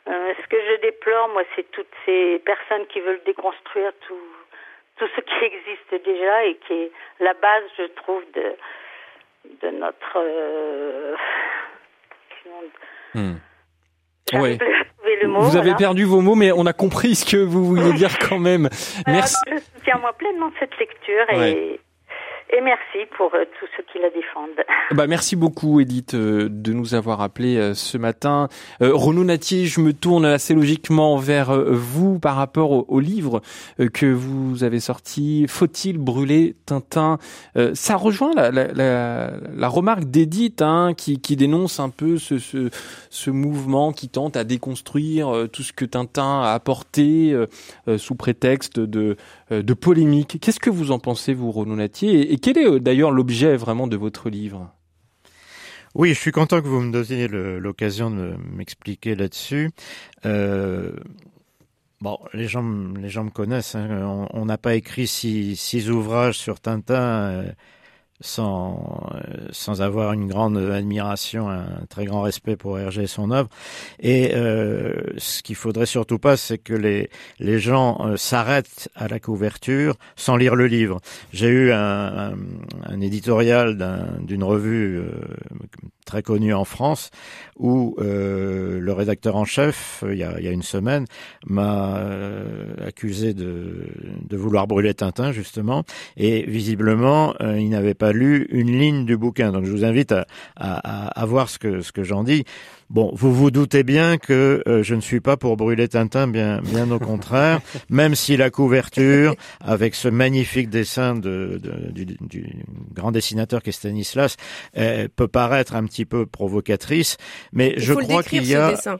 [0.08, 4.14] Euh, ce que je déplore, moi, c'est toutes ces personnes qui veulent déconstruire tout,
[4.98, 8.56] tout ce qui existe déjà et qui est la base, je trouve, de,
[9.62, 10.18] de notre.
[10.18, 11.16] Euh...
[13.16, 13.36] Hmm.
[14.34, 14.58] Ouais.
[15.22, 15.62] Le mot, vous voilà.
[15.62, 18.70] avez perdu vos mots, mais on a compris ce que vous vouliez dire quand même.
[19.08, 19.36] Merci.
[19.48, 21.80] Alors, je soutiens moi pleinement cette lecture et, Ouais.
[22.56, 24.64] Et merci pour euh, tous ceux qui la défendent.
[24.92, 28.48] Bah, merci beaucoup, Edith, euh, de nous avoir appelé euh, ce matin.
[28.80, 33.42] Renaud Natier, je me tourne assez logiquement vers vous par rapport au, livre
[33.94, 35.46] que vous avez sorti.
[35.48, 37.18] Faut-il brûler Tintin?
[37.74, 44.44] Ça rejoint la, remarque d'Edith, hein, qui, dénonce un peu ce, mouvement qui tente à
[44.44, 47.36] déconstruire tout ce que Tintin a apporté
[47.98, 49.18] sous prétexte de,
[49.52, 50.38] de polémique.
[50.42, 53.96] Qu'est-ce que vous en pensez, vous, Renaud et, quel est euh, d'ailleurs l'objet vraiment de
[53.98, 54.72] votre livre?
[55.94, 59.72] Oui, je suis content que vous me donniez l'occasion de m'expliquer là-dessus.
[60.26, 60.92] Euh,
[62.02, 62.66] bon, les gens,
[63.00, 63.76] les gens me connaissent.
[63.76, 64.28] hein.
[64.34, 67.52] On- n'a pas écrit six, ouvrages sur Tintin euh,
[68.22, 73.32] sans, euh, sans avoir une grande admiration, un très grand respect pour Hergé et son
[73.32, 73.50] œuvre.
[74.00, 79.08] Et euh, ce qu'il faudrait surtout pas, c'est que les, les gens euh, s'arrêtent à
[79.08, 81.02] la couverture sans lire le livre.
[81.34, 82.34] J'ai eu un, un,
[82.86, 85.10] un éditorial d'un- d'une revue euh,
[86.06, 87.12] très connue en France
[87.58, 91.06] où euh, le rédacteur en chef, euh, il y a, une semaine,
[91.46, 93.88] m'a euh, accusé de,
[94.32, 95.84] vouloir brûler Tintin, justement,
[96.18, 99.52] et visiblement, il n'avait pas lu une ligne du bouquin.
[99.52, 102.44] Donc je vous invite à- à voir ce que, ce que j'en dis.
[102.92, 106.62] Bon, vous vous doutez bien que euh, je ne suis pas pour brûler Tintin, bien,
[106.62, 112.46] bien au contraire, même si la couverture, avec ce magnifique dessin de, de- du, du
[112.94, 114.38] grand dessinateur qui est Stanislas,
[114.78, 117.18] euh, peut paraître un petit peu provocatrice,
[117.54, 118.70] mais Il je faut crois qu'il y ce a...
[118.72, 118.98] dessin.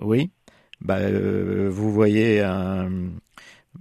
[0.00, 0.30] Oui.
[0.80, 2.88] Bah, euh, vous voyez un.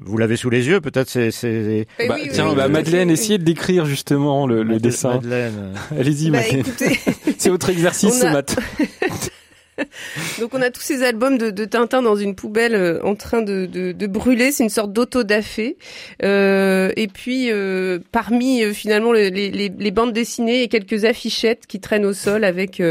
[0.01, 1.31] Vous l'avez sous les yeux, peut-être c'est.
[1.31, 1.87] c'est...
[1.99, 5.13] Eh Bah, oui, tiens, oui, bah, Madeleine, essayez de décrire justement le, le Madeleine- dessin.
[5.15, 5.73] Madeleine.
[5.97, 6.59] Allez-y, Bah, Madeleine.
[6.59, 6.99] écoutez,
[7.39, 8.61] C'est votre exercice ce matin.
[10.41, 13.41] donc on a tous ces albums de, de Tintin dans une poubelle euh, en train
[13.41, 14.51] de, de, de brûler.
[14.51, 15.77] C'est une sorte d'autodafé.
[16.21, 21.65] Euh, et puis euh, parmi euh, finalement les, les, les bandes dessinées et quelques affichettes
[21.65, 22.83] qui traînent au sol avec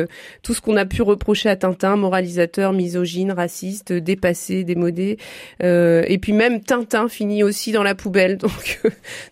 [0.42, 5.18] tout ce qu'on a pu reprocher à Tintin, moralisateur, misogyne, raciste, dépassé, démodé.
[5.62, 8.80] Euh, et puis même Tintin finit aussi dans la poubelle, donc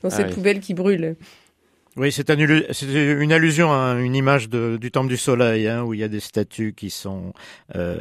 [0.02, 0.34] dans Ah cette oui.
[0.34, 1.16] poubelle qui brûle.
[1.98, 5.94] Oui, c'est un une allusion à une image de, du Temple du Soleil, hein, où
[5.94, 7.32] il y a des statues qui sont,
[7.74, 7.96] euh,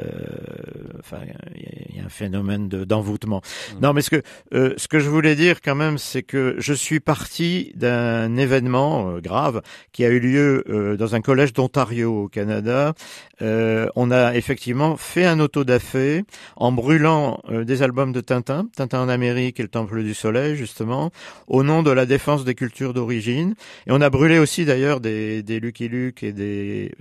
[1.00, 1.20] enfin,
[1.56, 3.42] il y a- un phénomène de- d'envoûtement.
[3.74, 3.80] Mm.
[3.82, 4.22] Non, mais ce que
[4.54, 9.10] euh, ce que je voulais dire quand même, c'est que je suis parti d'un événement
[9.10, 12.94] euh, grave qui a eu lieu euh, dans un collège d'Ontario au Canada.
[13.42, 16.24] On a effectivement fait un autodafé
[16.56, 21.12] en brûlant des albums de Tintin, Tintin en Amérique et le Temple du Soleil, justement,
[21.48, 23.56] au nom de la défense des cultures d'origine.
[23.88, 26.92] Et on a brûlé aussi d'ailleurs des, des Lucky Luke et des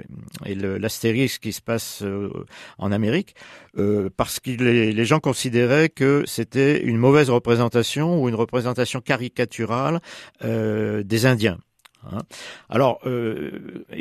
[0.44, 2.30] et l'Astérix qui se passe euh,
[2.78, 3.34] en Amérique
[3.78, 9.00] euh, parce que les, les gens considéraient que c'était une mauvaise représentation ou une représentation
[9.00, 10.00] caricaturale
[10.44, 11.58] euh, des Indiens.
[12.12, 12.22] Hein.
[12.68, 13.50] Alors, euh,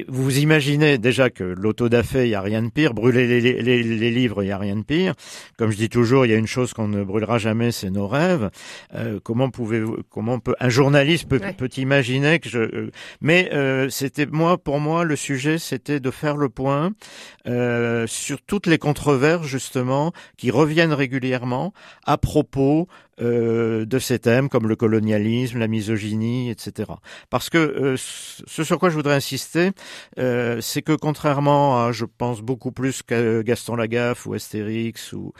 [0.07, 2.93] vous imaginez déjà que l'autodafé, il n'y a rien de pire.
[2.93, 5.13] Brûler les, les- les- les livres, il n'y a rien de pire.
[5.57, 8.07] Comme je dis toujours, il y a une chose qu'on ne brûlera jamais, c'est nos
[8.07, 8.49] rêves.
[8.95, 11.53] Euh, comment pouvez comment peut un journaliste peut, Ouais.
[11.53, 16.11] peut imaginer que je euh, mais euh, c'était moi pour moi le sujet c'était de
[16.11, 16.91] faire le point
[17.47, 21.73] euh, sur toutes les controverses justement qui reviennent régulièrement
[22.05, 22.87] à propos
[23.21, 26.91] euh, de ces thèmes comme le colonialisme, la misogynie, etc.
[27.29, 29.71] Parce que euh, ce sur quoi je voudrais insister,
[30.19, 35.33] euh, c'est que contrairement à, je pense, beaucoup plus qu'à Gaston Lagaffe ou Astérix, ou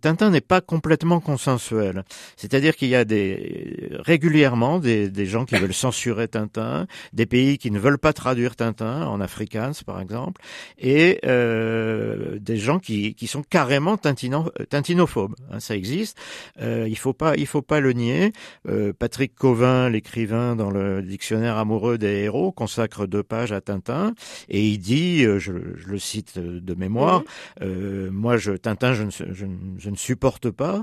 [0.00, 2.04] Tintin n'est pas complètement consensuel.
[2.36, 7.70] C'est-à-dire qu'il y a des régulièrement des, gens qui veulent censurer Tintin, des pays qui
[7.70, 10.40] ne veulent pas traduire Tintin en afrikaans par exemple,
[10.78, 15.34] et des gens qui, sont carrément tintinophobes.
[15.50, 16.18] Hein, ça existe.
[16.60, 17.14] Euh, il faut
[17.46, 18.32] faut pas le nier.
[18.68, 24.14] Euh, Patrick Covin, l'écrivain dans le dictionnaire amoureux des héros, consacre deux pages à Tintin
[24.48, 27.22] et il dit, euh, je, je le cite de mémoire,
[27.60, 28.08] mhm.
[28.10, 29.46] moi, je Tintin, je ne, je,
[29.78, 30.82] je ne supporte pas.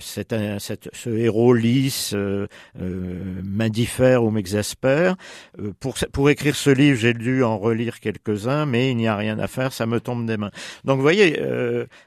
[0.00, 2.14] c'est un, ce héros lisse
[2.74, 5.16] m'indiffère ou m'exaspère.
[5.80, 9.38] pour pour écrire ce livre, j'ai dû en relire quelques-uns, mais il n'y a rien
[9.38, 10.50] à faire, ça me tombe des mains.
[10.84, 11.40] Donc, vous voyez,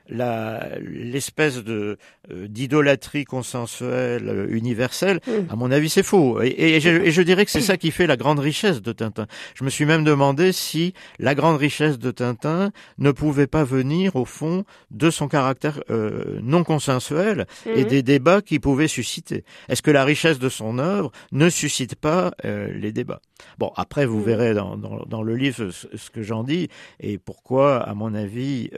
[0.10, 1.98] l'espèce de
[2.30, 5.20] d'idolâtrie consensuelle euh, universelle,
[5.50, 6.42] à mon avis, c'est faux.
[6.42, 9.28] Et, je, dirais que c'est ça qui fait la grande richesse de Tintin.
[9.56, 14.16] Je me suis même demandé si la grande richesse de Tintin ne pouvait pas venir,
[14.16, 17.88] au fond, de son caractère euh, non consensuel et mm.
[17.88, 19.44] des débats qu'il pouvait susciter.
[19.68, 23.22] Est-ce que la richesse de son œuvre ne suscite pas euh, les débats?
[23.58, 24.24] Bon, après, vous mm.
[24.24, 28.70] verrez dans, dans, le livre ce, que j'en dis et pourquoi, à mon avis,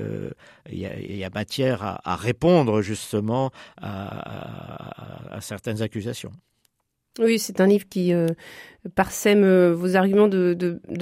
[0.70, 6.32] il y, a, y, a, matière à, à répondre justement à, certaines accusations.
[7.20, 8.28] Oui, c'est un livre qui euh,
[8.96, 10.56] parsème euh, vos arguments de,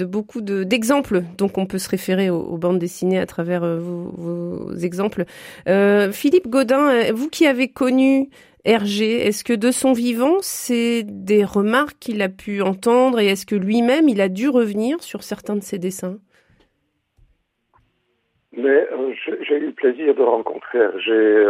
[0.04, 5.24] beaucoup d'exemples, donc on peut se référer aux, bandes dessinées à travers euh, vos, exemples.
[6.12, 8.28] Philippe Godin, vous qui avez connu
[8.64, 13.46] Hergé, est-ce que de son vivant, c'est des remarques qu'il a pu entendre et est-ce
[13.46, 16.18] que lui-même, il a dû revenir sur certains de ses dessins?
[18.52, 18.88] Mais
[19.46, 21.46] j'ai eu le plaisir de rencontrer Hergé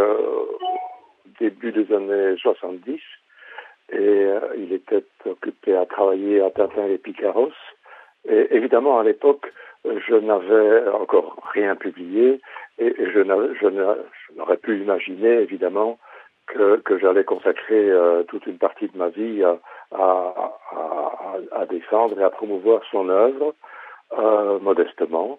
[1.41, 3.01] début des années 70
[3.93, 7.53] et euh, il était occupé à travailler à Tintin et Picaros.
[8.29, 9.53] Et évidemment, à l'époque,
[9.85, 12.41] je n'avais encore rien publié
[12.79, 13.21] et je
[14.37, 15.99] n'aurais pu imaginer, évidemment,
[16.47, 19.59] que, j'allais consacrer euh, toute une partie de ma vie à,
[19.93, 20.35] à,
[20.73, 23.55] à, à défendre et à promouvoir son œuvre
[24.19, 25.39] euh, modestement.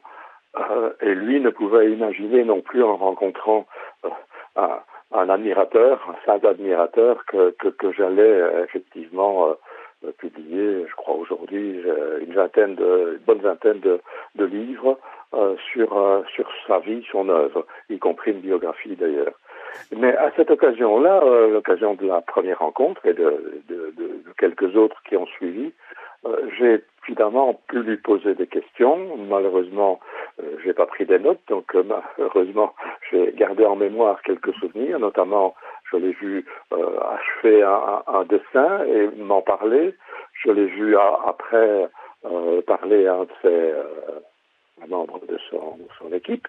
[0.57, 3.65] Euh, et lui ne pouvait imaginer non plus en rencontrant
[4.55, 4.79] un,
[5.13, 9.55] un admirateur, un simple admirateur que, que, que j'allais euh, effectivement
[10.03, 13.99] euh, publier, je crois aujourd'hui, euh, une vingtaine de, une bonne vingtaine de,
[14.35, 14.97] de livres
[15.33, 19.33] euh, sur, sur sa vie, son œuvre, y compris une biographie d'ailleurs.
[19.95, 25.01] Mais à cette occasion-là, l'occasion de la première rencontre et de, de, de, quelques autres
[25.07, 25.71] qui ont suivi,
[26.57, 29.17] j'ai évidemment pu lui poser des questions.
[29.17, 29.99] Malheureusement,
[30.39, 31.83] euh, j'ai pas pris des notes, donc euh,
[32.19, 32.73] heureusement,
[33.11, 35.55] j'ai gardé en mémoire quelques souvenirs, notamment
[35.91, 39.95] je l'ai vu euh, achever un, un, dessin et m'en parler.
[40.43, 41.89] Je l'ai vu après
[42.25, 46.47] euh, parler à un de ses membres de son, son équipe.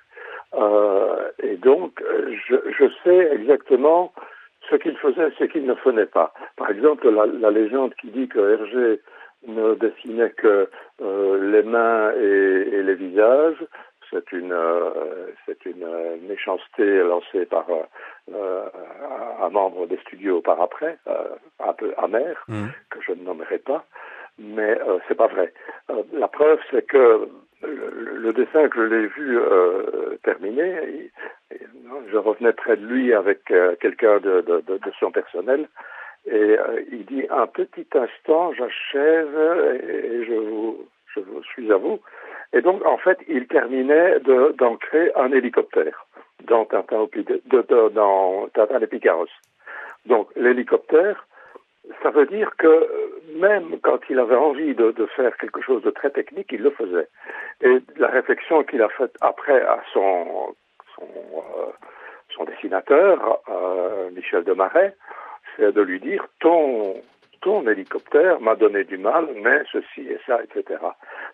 [0.54, 2.02] Et donc,
[2.48, 4.12] je, je, sais exactement
[4.70, 6.32] ce qu'il faisait et ce qu'il ne faisait pas.
[6.56, 9.00] Par exemple, la, la légende qui dit que Hergé
[9.46, 10.68] ne dessinait que
[11.00, 13.64] euh, les mains et, et, les visages.
[14.10, 18.68] C'est une, euh, c'est une euh, méchanceté lancée par euh,
[19.40, 20.98] un membre des studios par après,
[21.58, 22.66] un peu amer, mmh.
[22.90, 23.86] que je ne nommerai pas,
[24.38, 24.78] mais
[25.08, 25.52] c'est pas vrai.
[26.12, 27.28] la preuve, c'est que
[27.62, 29.38] le, dessin que je l'ai vu
[30.22, 31.10] terminé,
[32.10, 33.44] je revenais près de lui avec
[33.80, 35.68] quelqu'un de, de, de, son personnel
[36.26, 39.36] et euh, il dit un petit instant, j'achève
[39.82, 40.86] et je vous,
[41.16, 41.20] je
[41.52, 42.00] suis à vous.
[42.52, 46.06] Et donc, en fait, il terminait d'ancrer un hélicoptère
[46.44, 47.08] dans Tintin,
[47.94, 49.26] dans Tintin et Picaros.
[50.06, 51.26] Donc, l'hélicoptère,
[52.02, 52.88] ça veut dire que
[53.36, 56.70] même quand il avait envie de, de, faire quelque chose de très technique, il le
[56.70, 57.08] faisait.
[57.60, 60.54] Et la réflexion qu'il a faite après à son,
[60.94, 61.72] son, euh,
[62.34, 64.94] son dessinateur, euh, Michel Demarais,
[65.56, 66.94] c'est de lui dire ton,
[67.40, 70.80] ton hélicoptère m'a donné du mal, mais ceci et ça, etc.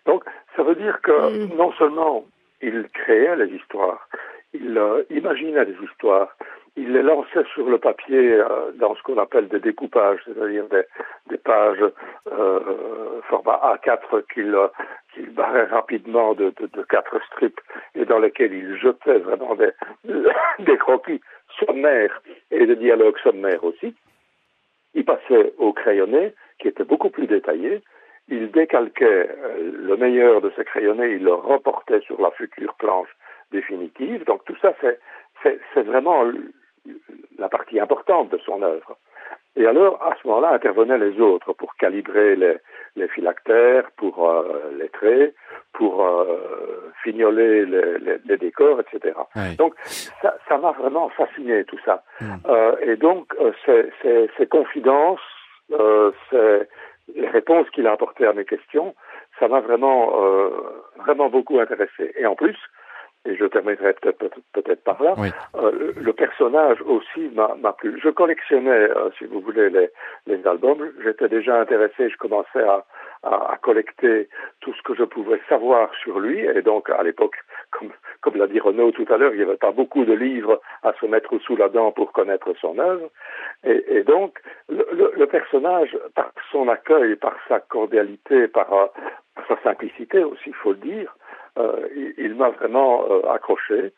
[0.05, 0.23] Donc,
[0.55, 1.55] ça veut dire que mm.
[1.55, 2.25] non seulement
[2.61, 4.09] il créait les histoires,
[4.53, 6.35] il euh, imaginait les histoires,
[6.79, 10.83] il les lançait sur le papier euh, dans ce qu'on appelle des découpages, c'est-à-dire des,
[11.29, 11.83] des, pages
[12.31, 14.55] euh, format A4 qu'il
[15.13, 17.59] qu'il barrait rapidement de, de, de, quatre strips
[17.95, 19.71] et dans lesquels il jetait vraiment des,
[20.59, 21.21] des croquis
[21.65, 22.21] sommaires
[22.51, 23.93] et des dialogues sommaires aussi.
[24.93, 27.81] Il passait au crayonné, qui était beaucoup plus détaillé.
[28.29, 33.09] Il décalquait euh, le meilleur de ces crayonnés, il le reportait sur la future planche
[33.51, 34.23] définitive.
[34.25, 34.99] Donc tout ça, c'est,
[35.83, 36.23] vraiment
[37.37, 38.97] la partie importante de son œuvre.
[39.55, 42.57] Et alors, à ce moment-là, intervenaient les autres pour calibrer les,
[42.95, 45.35] les phylactères, pour euh, les traits,
[45.73, 49.15] pour euh, fignoler les, les, les, décors, etc.
[49.57, 49.73] Donc,
[50.21, 52.03] ça ça m'a vraiment fasciné, tout ça.
[52.21, 52.35] Mm.
[52.47, 55.19] Euh, et donc, euh, ces, ces, ces confidences,
[55.71, 56.67] euh, ces,
[57.15, 58.95] les réponses qu'il a apportées à mes questions,
[59.39, 60.49] ça m'a vraiment, euh,
[60.97, 62.13] vraiment beaucoup intéressé.
[62.17, 62.57] Et en plus,
[63.25, 63.93] et je terminerai
[64.53, 65.29] peut-être par là, Oui.
[65.55, 67.99] euh, le, personnage aussi m'a plu.
[68.01, 69.89] Je collectionnais, euh, si vous voulez, les,
[70.25, 70.89] les albums.
[71.03, 72.85] J'étais déjà intéressé, je commençais à,
[73.23, 74.29] à, à collecter
[74.61, 76.39] tout ce que je pouvais savoir sur lui.
[76.39, 77.35] Et donc, à l'époque,
[77.71, 77.91] comme,
[78.21, 80.93] comme l'a dit Renaud tout à l'heure, il n'y avait pas beaucoup de livres à
[80.93, 83.09] se mettre sous la dent pour connaître son œuvre.
[83.65, 84.39] Et, et donc,
[84.69, 88.85] le, le, le personnage, par son accueil, par sa cordialité, par, euh,
[89.35, 91.13] par sa simplicité aussi, il faut le dire,
[91.95, 93.93] il, il m'a vraiment euh, accroché.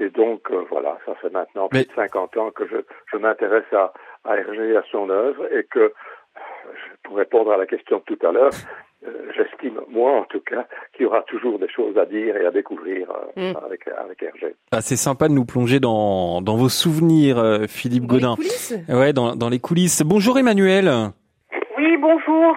[0.00, 2.76] Et donc, euh, voilà, ça fait maintenant plus de 50 ans que je,
[3.10, 3.92] je m'intéresse à,
[4.24, 5.88] à Hergé, à son œuvre, et que, euh,
[7.02, 8.52] pour répondre à la question de tout à l'heure,
[9.06, 12.46] euh, j'estime, moi en tout cas, qu'il y aura toujours des choses à dire et
[12.46, 13.56] à découvrir euh, Mm.
[13.66, 14.54] avec, avec Hergé.
[14.70, 18.34] Ah, c'est sympa de nous plonger dans, dans vos souvenirs, euh, Philippe Dans les Godin.
[18.36, 18.74] coulisses?
[18.88, 20.02] Ouais, dans, dans les coulisses.
[20.04, 20.88] Bonjour Emmanuel.
[21.76, 22.56] Oui, bonjour.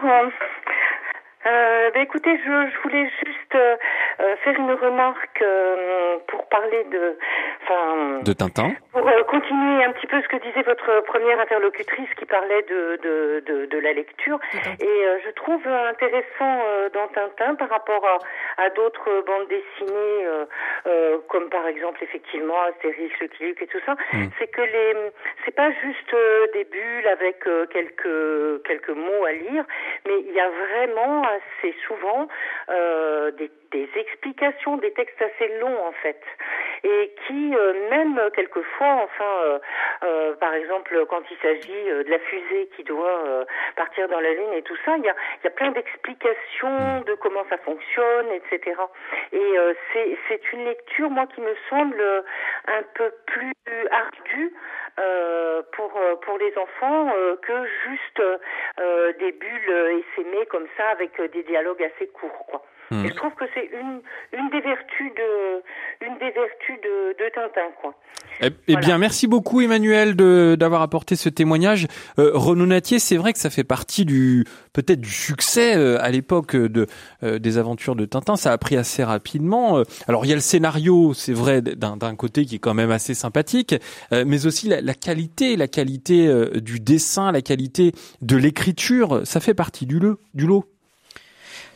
[1.46, 3.76] Euh, ben écoutez, je, je voulais juste euh,
[4.20, 7.18] euh, faire une remarque euh, pour parler de,
[7.64, 8.74] enfin, De Tintin.
[8.92, 13.00] pour euh, continuer un petit peu ce que disait votre première interlocutrice qui parlait de
[13.02, 14.40] de, de, de la lecture.
[14.80, 20.26] Et euh, je trouve intéressant euh, dans Tintin par rapport à, à d'autres bandes dessinées,
[20.26, 20.46] euh,
[20.88, 24.28] euh, comme par exemple effectivement Astérix, Lucky Luke et tout ça, Mm.
[24.40, 24.94] c'est que les
[25.46, 29.64] c'est pas juste euh, des bulles avec euh, quelques quelques mots à lire,
[30.06, 32.28] mais il y a vraiment assez souvent
[32.70, 36.22] euh, des, des explications, des textes assez longs en fait,
[36.84, 39.60] et qui euh, même quelquefois, enfin, euh,
[40.04, 44.20] euh, par exemple quand il s'agit euh, de la fusée qui doit euh, partir dans
[44.20, 47.46] la lune et tout ça, il y a il y a plein d'explications de comment
[47.50, 48.80] ça fonctionne, etc.
[49.32, 49.54] Et
[50.28, 52.02] c'est une lecture moi qui me semble
[52.68, 53.54] un peu plus
[53.92, 54.54] ardue
[55.00, 58.22] euh, pour euh, pour les enfants euh, que juste
[59.20, 62.64] des bulles essaimées comme ça avec des dialogues assez courts quoi.
[62.92, 63.06] Hmm.
[63.06, 64.02] Et je trouve que c'est une
[64.38, 67.96] une des vertus de une des vertus de, de Tintin quoi.
[68.42, 68.86] Eh, eh Voilà.
[68.86, 71.88] bien, merci beaucoup Emmanuel de d'avoir apporté ce témoignage.
[72.20, 76.10] Euh, Renaud Natier, c'est vrai que ça fait partie du peut-être du succès euh, à
[76.12, 76.86] l'époque de
[77.24, 78.36] euh, des aventures de Tintin.
[78.36, 79.78] Ça a pris assez rapidement.
[79.78, 82.74] Euh, alors il y a le scénario, c'est vrai d'un d'un côté qui est quand
[82.74, 83.74] même assez sympathique,
[84.12, 89.22] euh, mais aussi la, la qualité, la qualité euh, du dessin, la qualité de l'écriture,
[89.26, 90.20] ça fait partie du lot.
[90.34, 90.66] Du lot.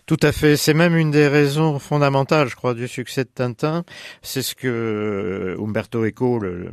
[0.05, 0.55] Tout à fait.
[0.55, 3.83] C'est même une des raisons fondamentales, je crois, du succès de Tintin.
[4.21, 6.69] C'est ce que euh, Umberto Eco, le,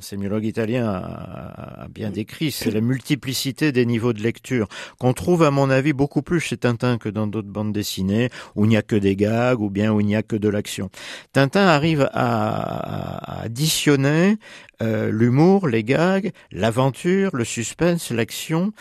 [0.00, 2.50] sémiologue italien, a, bien décrit.
[2.50, 4.66] C'est la multiplicité des niveaux de lecture
[4.98, 8.64] qu'on trouve, à mon avis, beaucoup plus chez Tintin que dans d'autres bandes dessinées où
[8.64, 10.90] il n'y a que des gags ou bien où il n'y a que de l'action.
[11.32, 14.38] Tintin arrive à, à additionner
[14.82, 18.72] euh, l'humour, les gags, l'aventure, le suspense, l'action,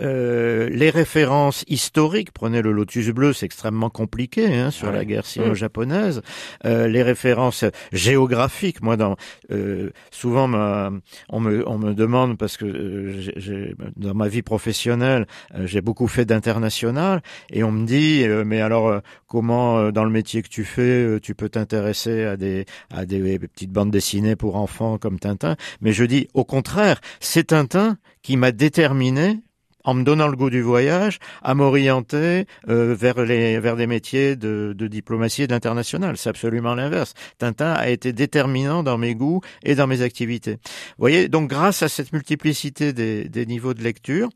[0.00, 4.94] euh, les références historiques, prenez le Lotus bleu, c'est extrêmement compliqué hein, sur Ouais.
[4.94, 6.22] la guerre sino-japonaise.
[6.64, 9.16] Euh, les références géographiques, moi, dans
[9.50, 10.90] euh, souvent ma-
[11.28, 16.08] on me on me demande parce que euh, dans ma vie professionnelle, euh, j'ai beaucoup
[16.08, 21.18] fait d'international et on me dit mais alors comment dans le métier que tu fais,
[21.20, 25.56] tu peux t'intéresser à des à des petites bandes dessinées pour enfants comme Tintin?
[25.80, 29.40] Mais je dis au contraire, c'est Tintin qui m'a déterminé
[29.86, 34.36] en me donnant le goût du voyage, à m'orienter euh, vers les vers des métiers
[34.36, 36.16] de, de diplomatie et d'international.
[36.18, 37.14] C'est absolument l'inverse.
[37.38, 40.54] Tintin a été déterminant dans mes goûts et dans mes activités.
[40.54, 44.28] Vous voyez, donc grâce à cette multiplicité des, des niveaux de lecture,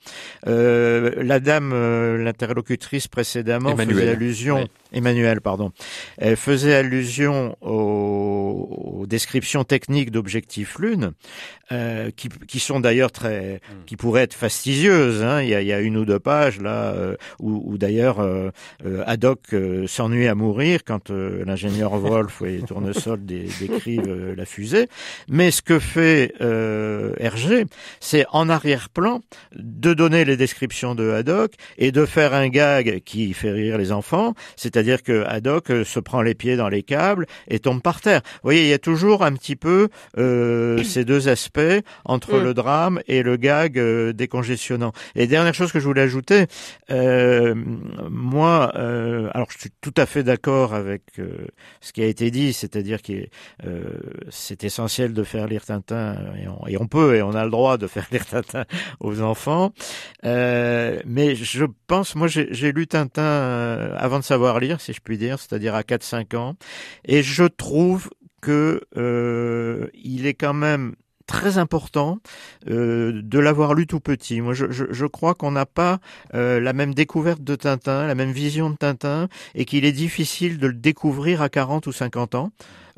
[0.47, 3.97] euh, la dame, euh, l'interlocutrice précédemment Emmanuel.
[3.97, 4.69] faisait allusion.
[4.93, 5.73] Emmanuel, pardon,
[6.19, 11.13] elle faisait allusion aux, aux descriptions techniques d'objectifs lune,
[11.73, 15.23] euh, qui, qui sont d'ailleurs très, qui pourraient être fastidieuses.
[15.23, 15.43] Hein.
[15.43, 18.19] Il, y a, il y a une ou deux pages là euh, où, où d'ailleurs
[18.21, 18.51] euh,
[18.85, 24.35] euh, Haddock euh, s'ennuie à mourir quand euh, l'ingénieur Wolf et Tournesol dé- décrivent euh,
[24.37, 24.89] la fusée.
[25.29, 27.67] Mais ce que fait euh, Hergé,
[28.01, 29.21] c'est en arrière-plan
[29.55, 33.93] de donner les descriptions de Haddock et de faire un gag qui fait rire les
[33.93, 38.01] enfants, c'est-à-dire c'est-à-dire que Haddock se prend les pieds dans les câbles et tombe par
[38.01, 38.23] terre.
[38.25, 39.89] Vous voyez, il y a toujours un petit peu
[40.85, 41.61] ces deux aspects
[42.07, 42.43] entre mm.
[42.43, 43.79] le drame et le gag
[44.13, 44.93] décongestionnant.
[45.15, 46.47] Et dernière chose que je voulais ajouter,
[46.89, 51.03] moi, alors je suis tout à fait d'accord avec
[51.83, 53.27] ce qui a été dit, c'est-à-dire que
[54.31, 57.51] c'est essentiel de faire lire Tintin et on, et on, peut et on a le
[57.51, 58.65] droit de faire lire Tintin
[59.01, 59.73] aux enfants.
[60.25, 65.01] Euh, mais je pense, moi j'ai lu Tintin euh, avant de savoir lire, si je
[65.01, 66.55] puis dire, c'est-à-dire à 4-5 ans,
[67.05, 68.11] et je trouve
[68.43, 70.95] que euh, il est quand même
[71.31, 72.19] très important
[72.69, 74.41] euh, de l'avoir lu tout petit.
[74.41, 76.01] Moi, je, crois qu'on n'a pas
[76.35, 80.59] euh, la même découverte de Tintin, la même vision de Tintin, et qu'il est difficile
[80.59, 82.51] de le découvrir à 40 ou 50 ans.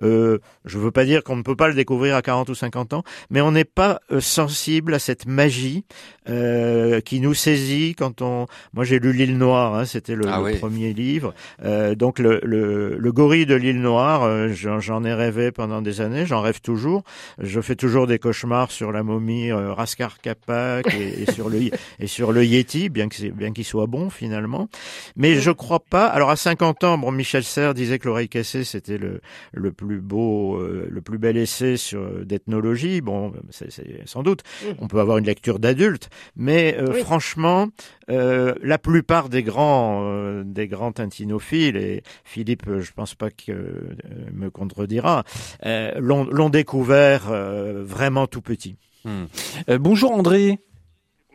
[0.02, 2.92] Euh, je veux pas dire qu'on ne peut pas le découvrir à 40 ou 50
[2.92, 5.84] ans, mais on n'est pas euh, sensible à cette magie
[6.28, 8.46] euh, qui nous saisit quand on.
[8.74, 11.34] Moi, j'ai lu L'île Noire, hein, c'était le, ah premier livre.
[11.64, 16.00] Euh, donc le, le, le, gorille de l'île Noire, euh, j'en ai rêvé pendant des
[16.00, 17.02] années, j'en rêve toujours.
[17.38, 22.06] Je fais toujours des cauchemars sur la momie euh, Raskar Kapak et, sur le et
[22.06, 24.68] sur le Yeti, bien que bien qu'il soit bon finalement.
[25.16, 26.06] Mais je crois pas.
[26.06, 29.20] Alors à 50 ans, bon, Michel Serres disait que l'oreille cassée c'était le
[29.52, 33.00] le plus beau, euh, le plus bel essai sur euh, d'ethnologie.
[33.00, 33.70] Bon, c'est
[34.06, 34.42] sans doute.
[34.62, 34.66] Mmh.
[34.80, 37.68] On peut avoir une lecture d'adulte, mais euh, franchement,
[38.08, 43.96] la plupart des grands, des grands tintinophiles et Philippe, je pense pas que
[44.32, 45.24] me contredira,
[45.64, 48.76] l'ont découvert vraiment tout petit.
[49.04, 49.76] Mmh.
[49.78, 50.58] bonjour André.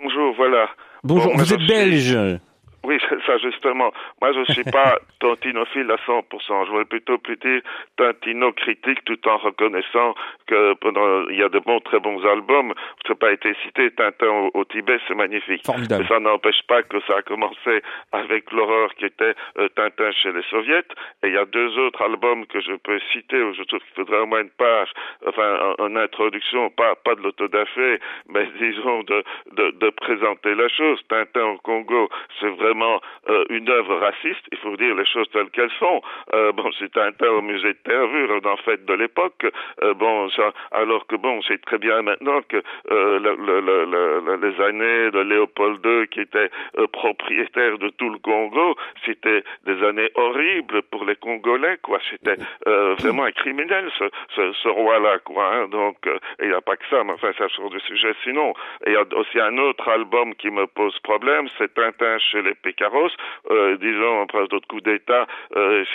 [0.02, 0.68] Bonjour, voilà.
[1.04, 2.40] Bonjour, vous êtes belge.
[2.88, 3.92] Oui, ça justement.
[4.22, 6.24] Moi, je suis pas tantinophile à 100%.
[6.40, 7.50] Je voudrais plutôt plutôt
[7.98, 10.16] tantino critique tout en reconnaissant
[10.48, 12.74] que pendant, il y a de bons, très bons albums.
[13.06, 13.92] Ça n'a pas été cité.
[13.92, 15.66] Tintin au, Tibet, c'est magnifique.
[15.66, 16.04] Formidable.
[16.04, 17.84] Mais ça n'empêche pas que ça a commencé
[18.14, 20.86] avec l'horreur qui était euh, Tintin chez les soviets.
[21.24, 23.96] Et il y a deux autres albums que je peux citer où je trouve qu'il
[23.96, 24.90] faudrait au moins une page,
[25.26, 29.24] enfin, en, introduction, pas, pas de l'autodafé, mais disons de,
[29.58, 31.02] de, de présenter la chose.
[31.10, 32.08] Tintin au Congo,
[32.40, 34.46] c'est vraiment euh, une œuvre raciste.
[34.52, 36.02] Il faut dire les choses telles qu'elles sont.
[36.34, 39.46] Euh, bon, c'est un tel au musée de Terrevure, en fait, de l'époque.
[39.84, 42.58] Euh, bon, ça, alors que bon, c'est très bien maintenant que
[42.92, 48.10] euh, le, le, le, les années de Léopold II, qui était euh, propriétaire de tout
[48.10, 48.76] le Congo,
[49.06, 52.00] c'était des années horribles pour les Congolais, quoi.
[52.10, 54.06] C'était vraiment un criminel, ce,
[54.36, 55.54] ce, ce roi-là, quoi.
[55.54, 55.68] Hein.
[55.70, 55.98] Donc,
[56.42, 58.54] il n'y a pas que ça, mais enfin, ça change de sujet sinon.
[58.86, 62.56] Il y a aussi un autre album qui me pose problème, c'est Tintin chez les
[62.68, 63.12] Pécaros,
[63.50, 65.86] euh, disons, en place d'autres coups d'État, euh,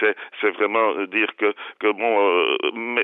[0.41, 2.57] c'est vraiment dire que, que bon, euh,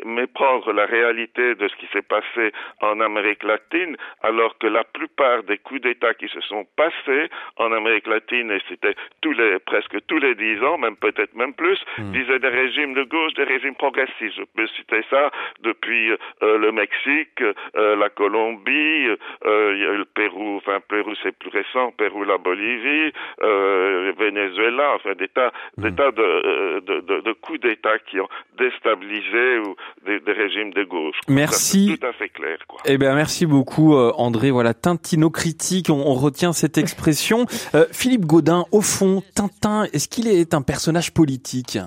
[0.07, 5.43] méprendre la réalité de ce qui s'est passé en Amérique latine, alors que la plupart
[5.43, 9.99] des coups d'État qui se sont passés en Amérique latine, et c'était tous les, presque
[10.07, 12.13] tous les dix ans, même peut-être même plus, hmm.
[12.13, 14.39] disaient des régimes de gauche, des régimes progressistes.
[14.39, 16.11] Je peux citer ça depuis
[16.43, 19.09] euh, le Mexique, euh, la Colombie,
[19.45, 23.13] euh, il y a le Pérou, enfin Pérou c'est plus récent, Pérou, la Bolivie,
[23.49, 25.97] euh, Venezuela, enfin des tas, des hmm.
[25.97, 28.29] tas de, euh, de, de, de coups d'État qui ont
[28.59, 29.77] déstabilisé ou
[30.07, 31.17] des, des régimes de gauche.
[31.29, 31.97] Merci.
[31.99, 32.59] tout à fait clair.
[32.67, 32.81] Quoi.
[32.87, 34.51] Eh bien, merci beaucoup, euh, André.
[34.51, 37.47] Voilà, Tintino critique, on, on retient cette expression.
[37.75, 41.79] Euh, Philippe Gaudin, au fond, Tintin, est-ce qu'il est un personnage politique?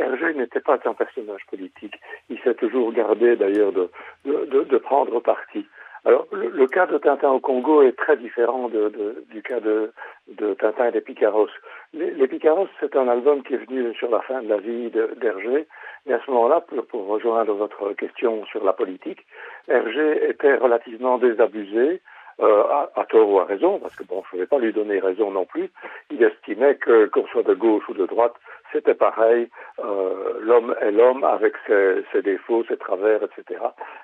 [0.00, 1.94] Hergé n'était pas un personnage politique.
[2.28, 3.90] Il s'est toujours gardé d'ailleurs de,
[4.24, 5.66] de, de, de prendre parti.
[6.06, 9.92] Alors, le, cas de Tintin au Congo est très différent de, de, du cas de,
[10.28, 11.50] de, Tintin et des Picaros.
[11.92, 14.90] Les, les Picaros, c'est un album qui est venu sur la fin de la vie
[14.90, 15.66] d'Hergé.
[16.06, 19.26] Et à ce moment-là, pour, pour, rejoindre votre question sur la politique,
[19.68, 22.00] Hergé était relativement désabusé,
[22.40, 24.72] euh, à, à, tort ou à raison, parce que bon, je ne vais pas lui
[24.72, 25.68] donner raison non plus.
[26.10, 28.32] Il estimait que qu'on soit de gauche ou de droite,
[28.72, 29.50] c'était pareil.
[29.84, 33.60] Euh, l'homme est l'homme avec ses, ses, défauts, ses travers, etc.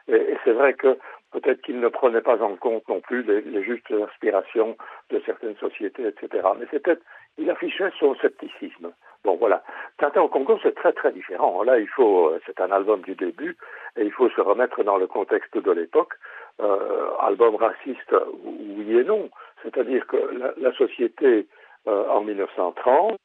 [0.09, 0.99] Et, et c'est vrai que
[1.37, 4.75] Peut-être qu'il ne prenait pas en compte non plus les, justes aspirations
[5.11, 6.49] de certaines sociétés, etc.
[6.59, 6.97] Mais c'était,
[7.37, 8.95] il affichait son scepticisme.
[9.23, 9.63] Bon, voilà.
[9.99, 11.63] Tintin au Congo, c'est très très différent.
[11.63, 13.59] Là, il faut, euh, c'est un album du début,
[13.99, 16.15] et il faut se remettre dans le contexte de l'époque.
[16.63, 19.29] Euh, album raciste, oui et non.
[19.63, 20.17] C'est-à-dire que
[20.57, 21.49] la, société
[21.87, 23.19] euh, en 1930,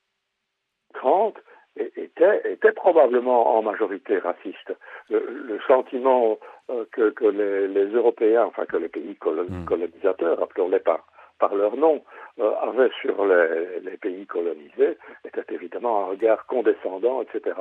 [0.96, 1.38] 30,
[1.78, 4.74] était, était probablement en majorité raciste.
[5.10, 6.38] Le, le sentiment
[6.70, 9.66] euh, que, que les, les, Européens, enfin que les pays mmh.
[9.66, 11.06] colonisateurs, appelons-les par,
[11.40, 12.02] par leur nom,
[12.40, 17.56] euh, avaient sur les, les, pays colonisés était évidemment un regard condescendant, etc.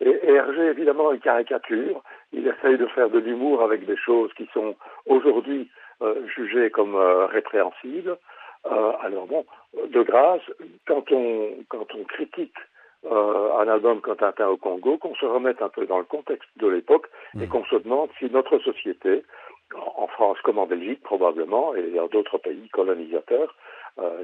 [0.00, 2.02] Et, et Hergé, évidemment, il caricature,
[2.32, 5.68] il essaye de faire de l'humour avec des choses qui sont aujourd'hui
[6.02, 8.16] euh, jugées comme euh, répréhensibles.
[8.64, 9.44] alors bon,
[9.88, 10.42] de grâce,
[10.86, 12.56] quand on, quand on critique
[13.10, 17.06] un album Tintin au Congo, qu'on se remette un peu dans le contexte de l'époque
[17.34, 17.48] et mmh.
[17.48, 19.24] qu'on se demande si notre société,
[19.74, 23.54] en France comme en Belgique probablement, et dans d'autres pays colonisateurs,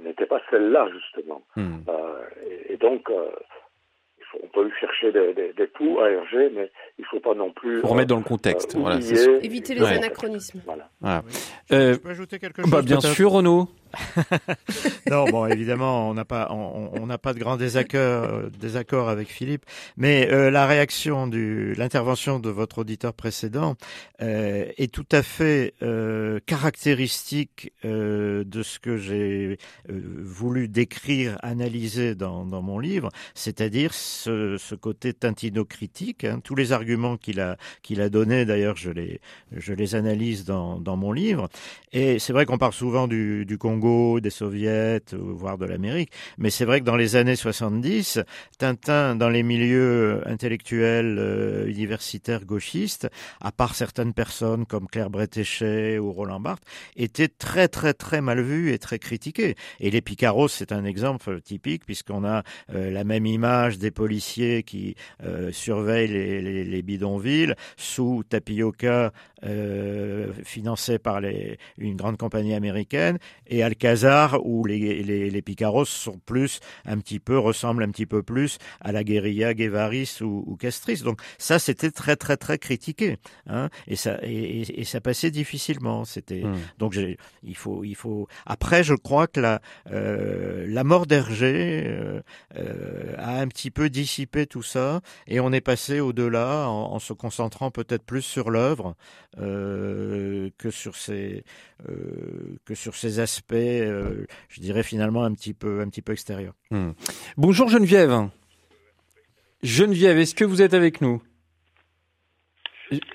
[0.03, 1.43] n'était pas celle-là justement.
[1.57, 1.81] Mmh.
[2.69, 3.11] et, donc,
[4.43, 7.53] on peut chercher des, des, des poux à Hergé, mais il ne faut pas non
[7.53, 7.81] plus.
[7.81, 8.75] Pour remettre dans le contexte.
[8.75, 8.97] Euh, voilà,
[9.43, 10.61] Éviter les anachronismes.
[10.65, 10.89] Voilà.
[11.01, 11.23] voilà.
[11.73, 13.69] Euh, je peux ajouter quelque bah, chose bah, Bien sûr, Renaud.
[15.11, 19.65] non, bon, évidemment, on n'a pas, on n'a pas de grand désaccord, euh, avec Philippe,
[19.97, 23.77] mais euh, la réaction du, l'intervention de votre auditeur précédent
[24.23, 25.75] euh, est tout à fait
[26.47, 36.25] caractéristique de ce que j'ai voulu décrire, analyser dans, mon livre, c'est-à-dire ce, côté tintino-critique.
[36.25, 39.21] Hein, tous les arguments qu'il a, qu'il a donnés, d'ailleurs, je les,
[39.53, 41.49] je les analyse dans, mon livre.
[41.93, 43.84] Et c'est vrai qu'on parle souvent du Congo
[44.21, 46.11] des soviets, voire de l'Amérique.
[46.39, 48.21] Mais c'est vrai que dans les années 70,
[48.59, 53.09] Tintin, dans les milieux intellectuels euh, universitaires gauchistes,
[53.41, 56.65] à part certaines personnes comme Claire Bretéchet ou Roland Barthes,
[56.97, 59.55] était très très très mal vu et très critiqué.
[59.81, 62.43] Et les Picaros, c'est un exemple typique puisqu'on a
[62.75, 69.13] euh, la même image des policiers qui euh, surveillent les, les, les, bidonvilles sous tapioca
[70.45, 71.21] financé par
[71.77, 76.99] une grande compagnie américaine et à Alcazar où les, les, les, Picaros sont plus un
[76.99, 81.03] petit peu ressemblent un petit peu plus à la guérilla Guevaris ou, ou Castris.
[81.03, 83.19] Donc ça c'était très très très critiqué
[83.49, 86.05] hein, et ça et, et, ça passait difficilement.
[86.05, 86.57] C'était mmh.
[86.79, 86.97] donc
[87.43, 89.61] il faut il faut après je crois que la
[89.91, 92.21] euh, la mort d'Hergé euh,
[92.57, 96.99] euh, a un petit peu dissipé tout ça et on est passé au-delà en, en,
[96.99, 98.95] se concentrant peut-être plus sur l'œuvre
[99.37, 100.95] que sur
[101.89, 106.13] euh, que sur ces aspects euh, je dirais finalement un petit peu, un petit peu
[106.13, 106.55] extérieur.
[106.71, 106.93] Hmm.
[107.37, 108.29] Bonjour Geneviève.
[109.63, 111.23] Geneviève, est-ce que vous êtes avec nous?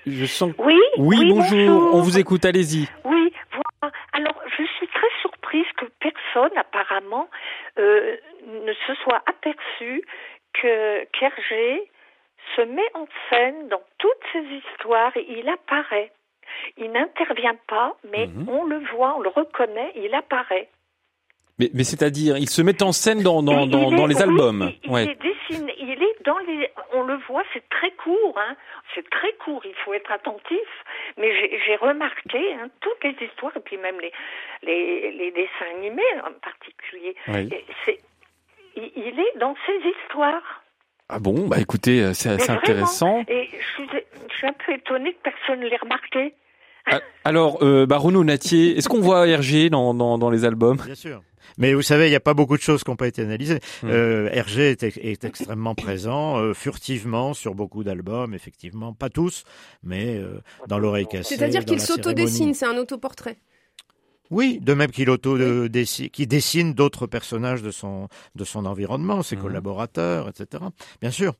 [0.06, 0.54] Je sens.
[0.58, 0.80] Oui.
[0.98, 1.94] Oui, bonjour.
[1.94, 2.44] On vous écoute.
[2.46, 2.88] Allez-y.
[3.06, 3.32] Oui.
[3.52, 3.94] Voilà.
[4.14, 7.30] Alors, je suis très surprise que personne, apparemment,
[7.78, 8.16] euh,
[8.48, 10.02] ne se soit aperçu
[10.54, 11.90] que Kergé
[12.56, 16.12] se met en scène dans toutes ces histoires et il apparaît.
[16.78, 18.50] Il n'intervient pas, mais mhm.
[18.50, 20.70] on le voit, on le reconnaît, il apparaît.
[21.60, 24.72] Mais, mais c'est-à-dire, il se met en scène dans, dans, dans, dans les albums.
[24.84, 25.04] Il, ouais.
[25.04, 28.56] est dessiné, il est dans les, on le voit, c'est très court, hein.
[28.96, 30.70] C'est très court, il faut être attentif.
[31.18, 31.30] Mais
[31.66, 34.12] j'ai remarqué hein, toutes les histoires et puis même les,
[34.64, 37.16] les, les dessins animés en particulier.
[37.28, 37.50] Oui.
[38.78, 40.64] Il, il est dans ces histoires.
[41.10, 43.24] Ah bon, bah écoutez, euh, c'est assez intéressant.
[43.28, 43.90] Et je suis,
[44.30, 46.34] je suis un peu étonnée que personne ne l'ait remarqué.
[46.86, 50.78] Ah, alors, euh, bah Renaud Natier, est-ce qu'on voit Hergé dans, dans, dans les albums?
[50.78, 51.22] Bien sûr.
[51.58, 53.60] Mais vous savez, il n'y a pas beaucoup de choses qui n'ont pas été analysées.
[53.84, 53.90] Hmm.
[53.90, 58.94] Euh, Hergé est, est, extrêmement présent, euh, furtivement, sur beaucoup d'albums, effectivement.
[58.94, 59.44] Pas tous,
[59.84, 61.36] mais euh, dans l'oreille cassée.
[61.36, 63.38] C'est-à-dire qu'il s'autodessine, c'est un autoportrait.
[64.32, 69.24] Oui, de même qu'il auto dessine, qui dessine d'autres personnages de son de son environnement,
[69.24, 69.42] ses mmh.
[69.42, 70.64] collaborateurs, etc.
[71.02, 71.34] Bien sûr,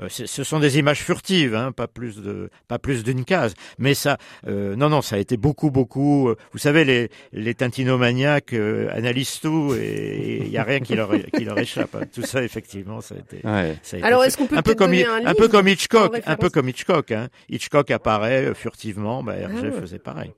[0.00, 3.54] euh, ce sont des images furtives, hein, pas plus de pas plus d'une case.
[3.78, 6.30] Mais ça, euh, non non, ça a été beaucoup beaucoup.
[6.30, 10.94] Euh, vous savez, les les tintinomaniaques euh, analysent tout et il y a rien qui
[10.94, 11.94] leur qui leur échappe.
[11.94, 12.06] Hein.
[12.12, 13.36] Tout ça, effectivement, ça a été.
[13.46, 13.76] Ouais.
[13.82, 16.20] Ça a été Alors, est-ce qu'on peut un peu comme un, un peu comme Hitchcock,
[16.26, 17.12] un peu comme Hitchcock.
[17.12, 17.28] Hein.
[17.48, 19.80] Hitchcock apparaît furtivement, bah, Hergé ah.
[19.80, 20.32] faisait pareil.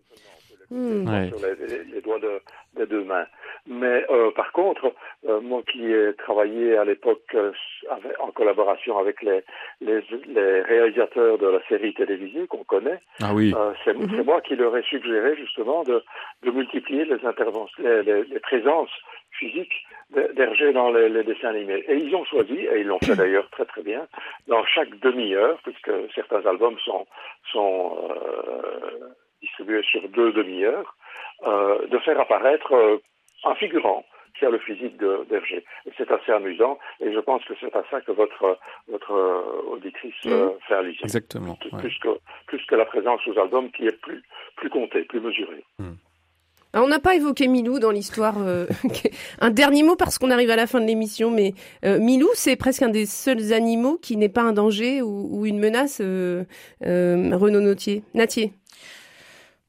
[0.74, 1.28] Mmh.
[1.28, 2.40] sur les, les, doigts de,
[2.76, 3.26] des deux mains.
[3.68, 4.92] Mais euh, par contre,
[5.28, 7.52] euh, moi qui ai travaillé à l'époque euh,
[8.18, 9.44] en collaboration avec les,
[9.80, 13.54] les, les, réalisateurs de la série télévisée qu'on connaît, ah oui.
[13.56, 14.24] Euh, c'est mmh.
[14.24, 16.02] moi qui leur ai suggéré justement de,
[16.42, 18.90] de multiplier les interventions, les, les, présences
[19.30, 19.86] physiques
[20.34, 21.84] d'Hergé dans les, les, dessins animés.
[21.86, 24.08] Et ils ont choisi, et ils l'ont fait d'ailleurs très très bien,
[24.48, 27.06] dans chaque demi-heure, puisque certains albums sont,
[27.52, 27.96] sont
[29.44, 30.96] distribué sur deux demi-heures,
[31.46, 32.98] euh, de faire apparaître euh,
[33.44, 34.04] un figurant
[34.38, 35.64] qui a le physique d'Hergé.
[35.96, 40.14] C'est assez amusant et je pense que c'est à ça que votre, votre euh, auditrice
[40.26, 40.52] euh, mmh.
[40.66, 41.04] fait allusion.
[41.04, 41.54] Exactement.
[41.54, 41.78] Plus, ouais.
[41.78, 42.08] plus, que,
[42.46, 44.22] plus que la présence aux albums qui est plus,
[44.56, 45.64] plus comptée, plus mesurée.
[45.78, 45.92] Mmh.
[46.74, 48.34] Alors, on n'a pas évoqué Milou dans l'histoire.
[48.38, 48.66] Euh,
[49.40, 52.56] un dernier mot parce qu'on arrive à la fin de l'émission, mais euh, Milou, c'est
[52.56, 56.00] presque un des seuls animaux qui n'est pas un danger ou, ou une menace.
[56.00, 56.44] Euh,
[56.82, 58.02] Renaud Nautier.
[58.12, 58.52] Natier.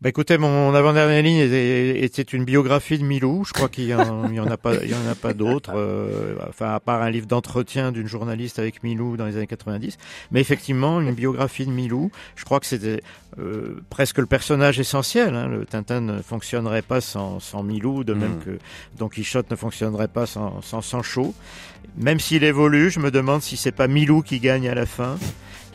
[0.02, 3.46] Bah écoutez, mon avant-dernière ligne était une biographie de Milou.
[3.46, 5.72] Je crois qu'il y, en, y en a pas, il y en a pas d'autres.
[5.74, 9.98] Euh, enfin, à part un livre d'entretien d'une journaliste avec Milou dans les années 90.
[10.32, 12.12] Mais effectivement, une biographie de Milou.
[12.36, 13.02] Je crois que c'était
[13.39, 15.34] euh, presque le personnage essentiel.
[15.34, 15.48] Hein.
[15.48, 18.43] Le Tintin ne fonctionnerait pas sans, sans Milou, de même mm.
[18.43, 18.60] que
[18.98, 21.34] Don Quichotte ne fonctionnerait pas sans, sans Sancho.
[21.98, 25.18] Même s'il évolue, je me demande si c'est pas Milou qui gagne à la fin.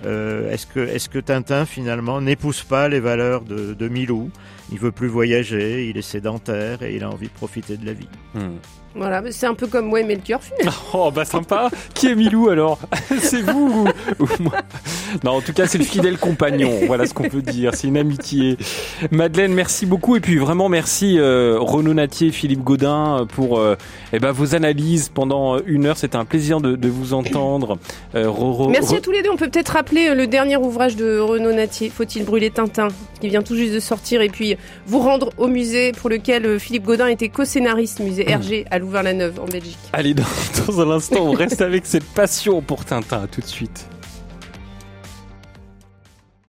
[0.04, 4.30] Euh, est-ce que, Tintin finalement n'épouse pas les valeurs de, de Milou?
[4.72, 7.92] Il veut plus voyager, il est sédentaire et il a envie de profiter de la
[7.92, 8.08] vie.
[8.34, 8.56] Hmm.
[8.94, 10.40] Voilà, c'est un peu comme moi et Melchior
[10.94, 11.70] Oh bah sympa.
[11.94, 12.78] Qui est Milou alors?
[13.20, 13.86] C'est vous
[14.18, 14.52] ou, moi?
[15.24, 16.72] Non, en tout cas c'est le fidèle compagnon.
[16.86, 17.74] Voilà ce qu'on peut dire.
[17.74, 18.56] C'est une amitié.
[19.10, 23.76] Madeleine, merci beaucoup et puis vraiment merci euh, Renaud Natier, Philippe Godin pour euh,
[24.12, 25.96] eh ben, vos analyses pendant une heure.
[25.96, 27.78] C'était un plaisir de, de vous entendre.
[28.14, 28.30] Euh,
[28.68, 29.30] merci à tous les deux.
[29.30, 31.90] On peut peut-être rappeler euh, le dernier ouvrage de Renaud Natier.
[31.90, 32.88] Faut-il brûler Tintin
[33.20, 36.58] qui vient tout juste de sortir et puis vous rendre au musée pour lequel euh,
[36.58, 39.78] Philippe Godin était co-scénariste musée Hergé à Louvain-la-Neuve en Belgique.
[39.92, 40.24] Allez, dans,
[40.66, 43.26] dans un instant, on reste avec cette passion pour Tintin.
[43.30, 43.86] tout de suite.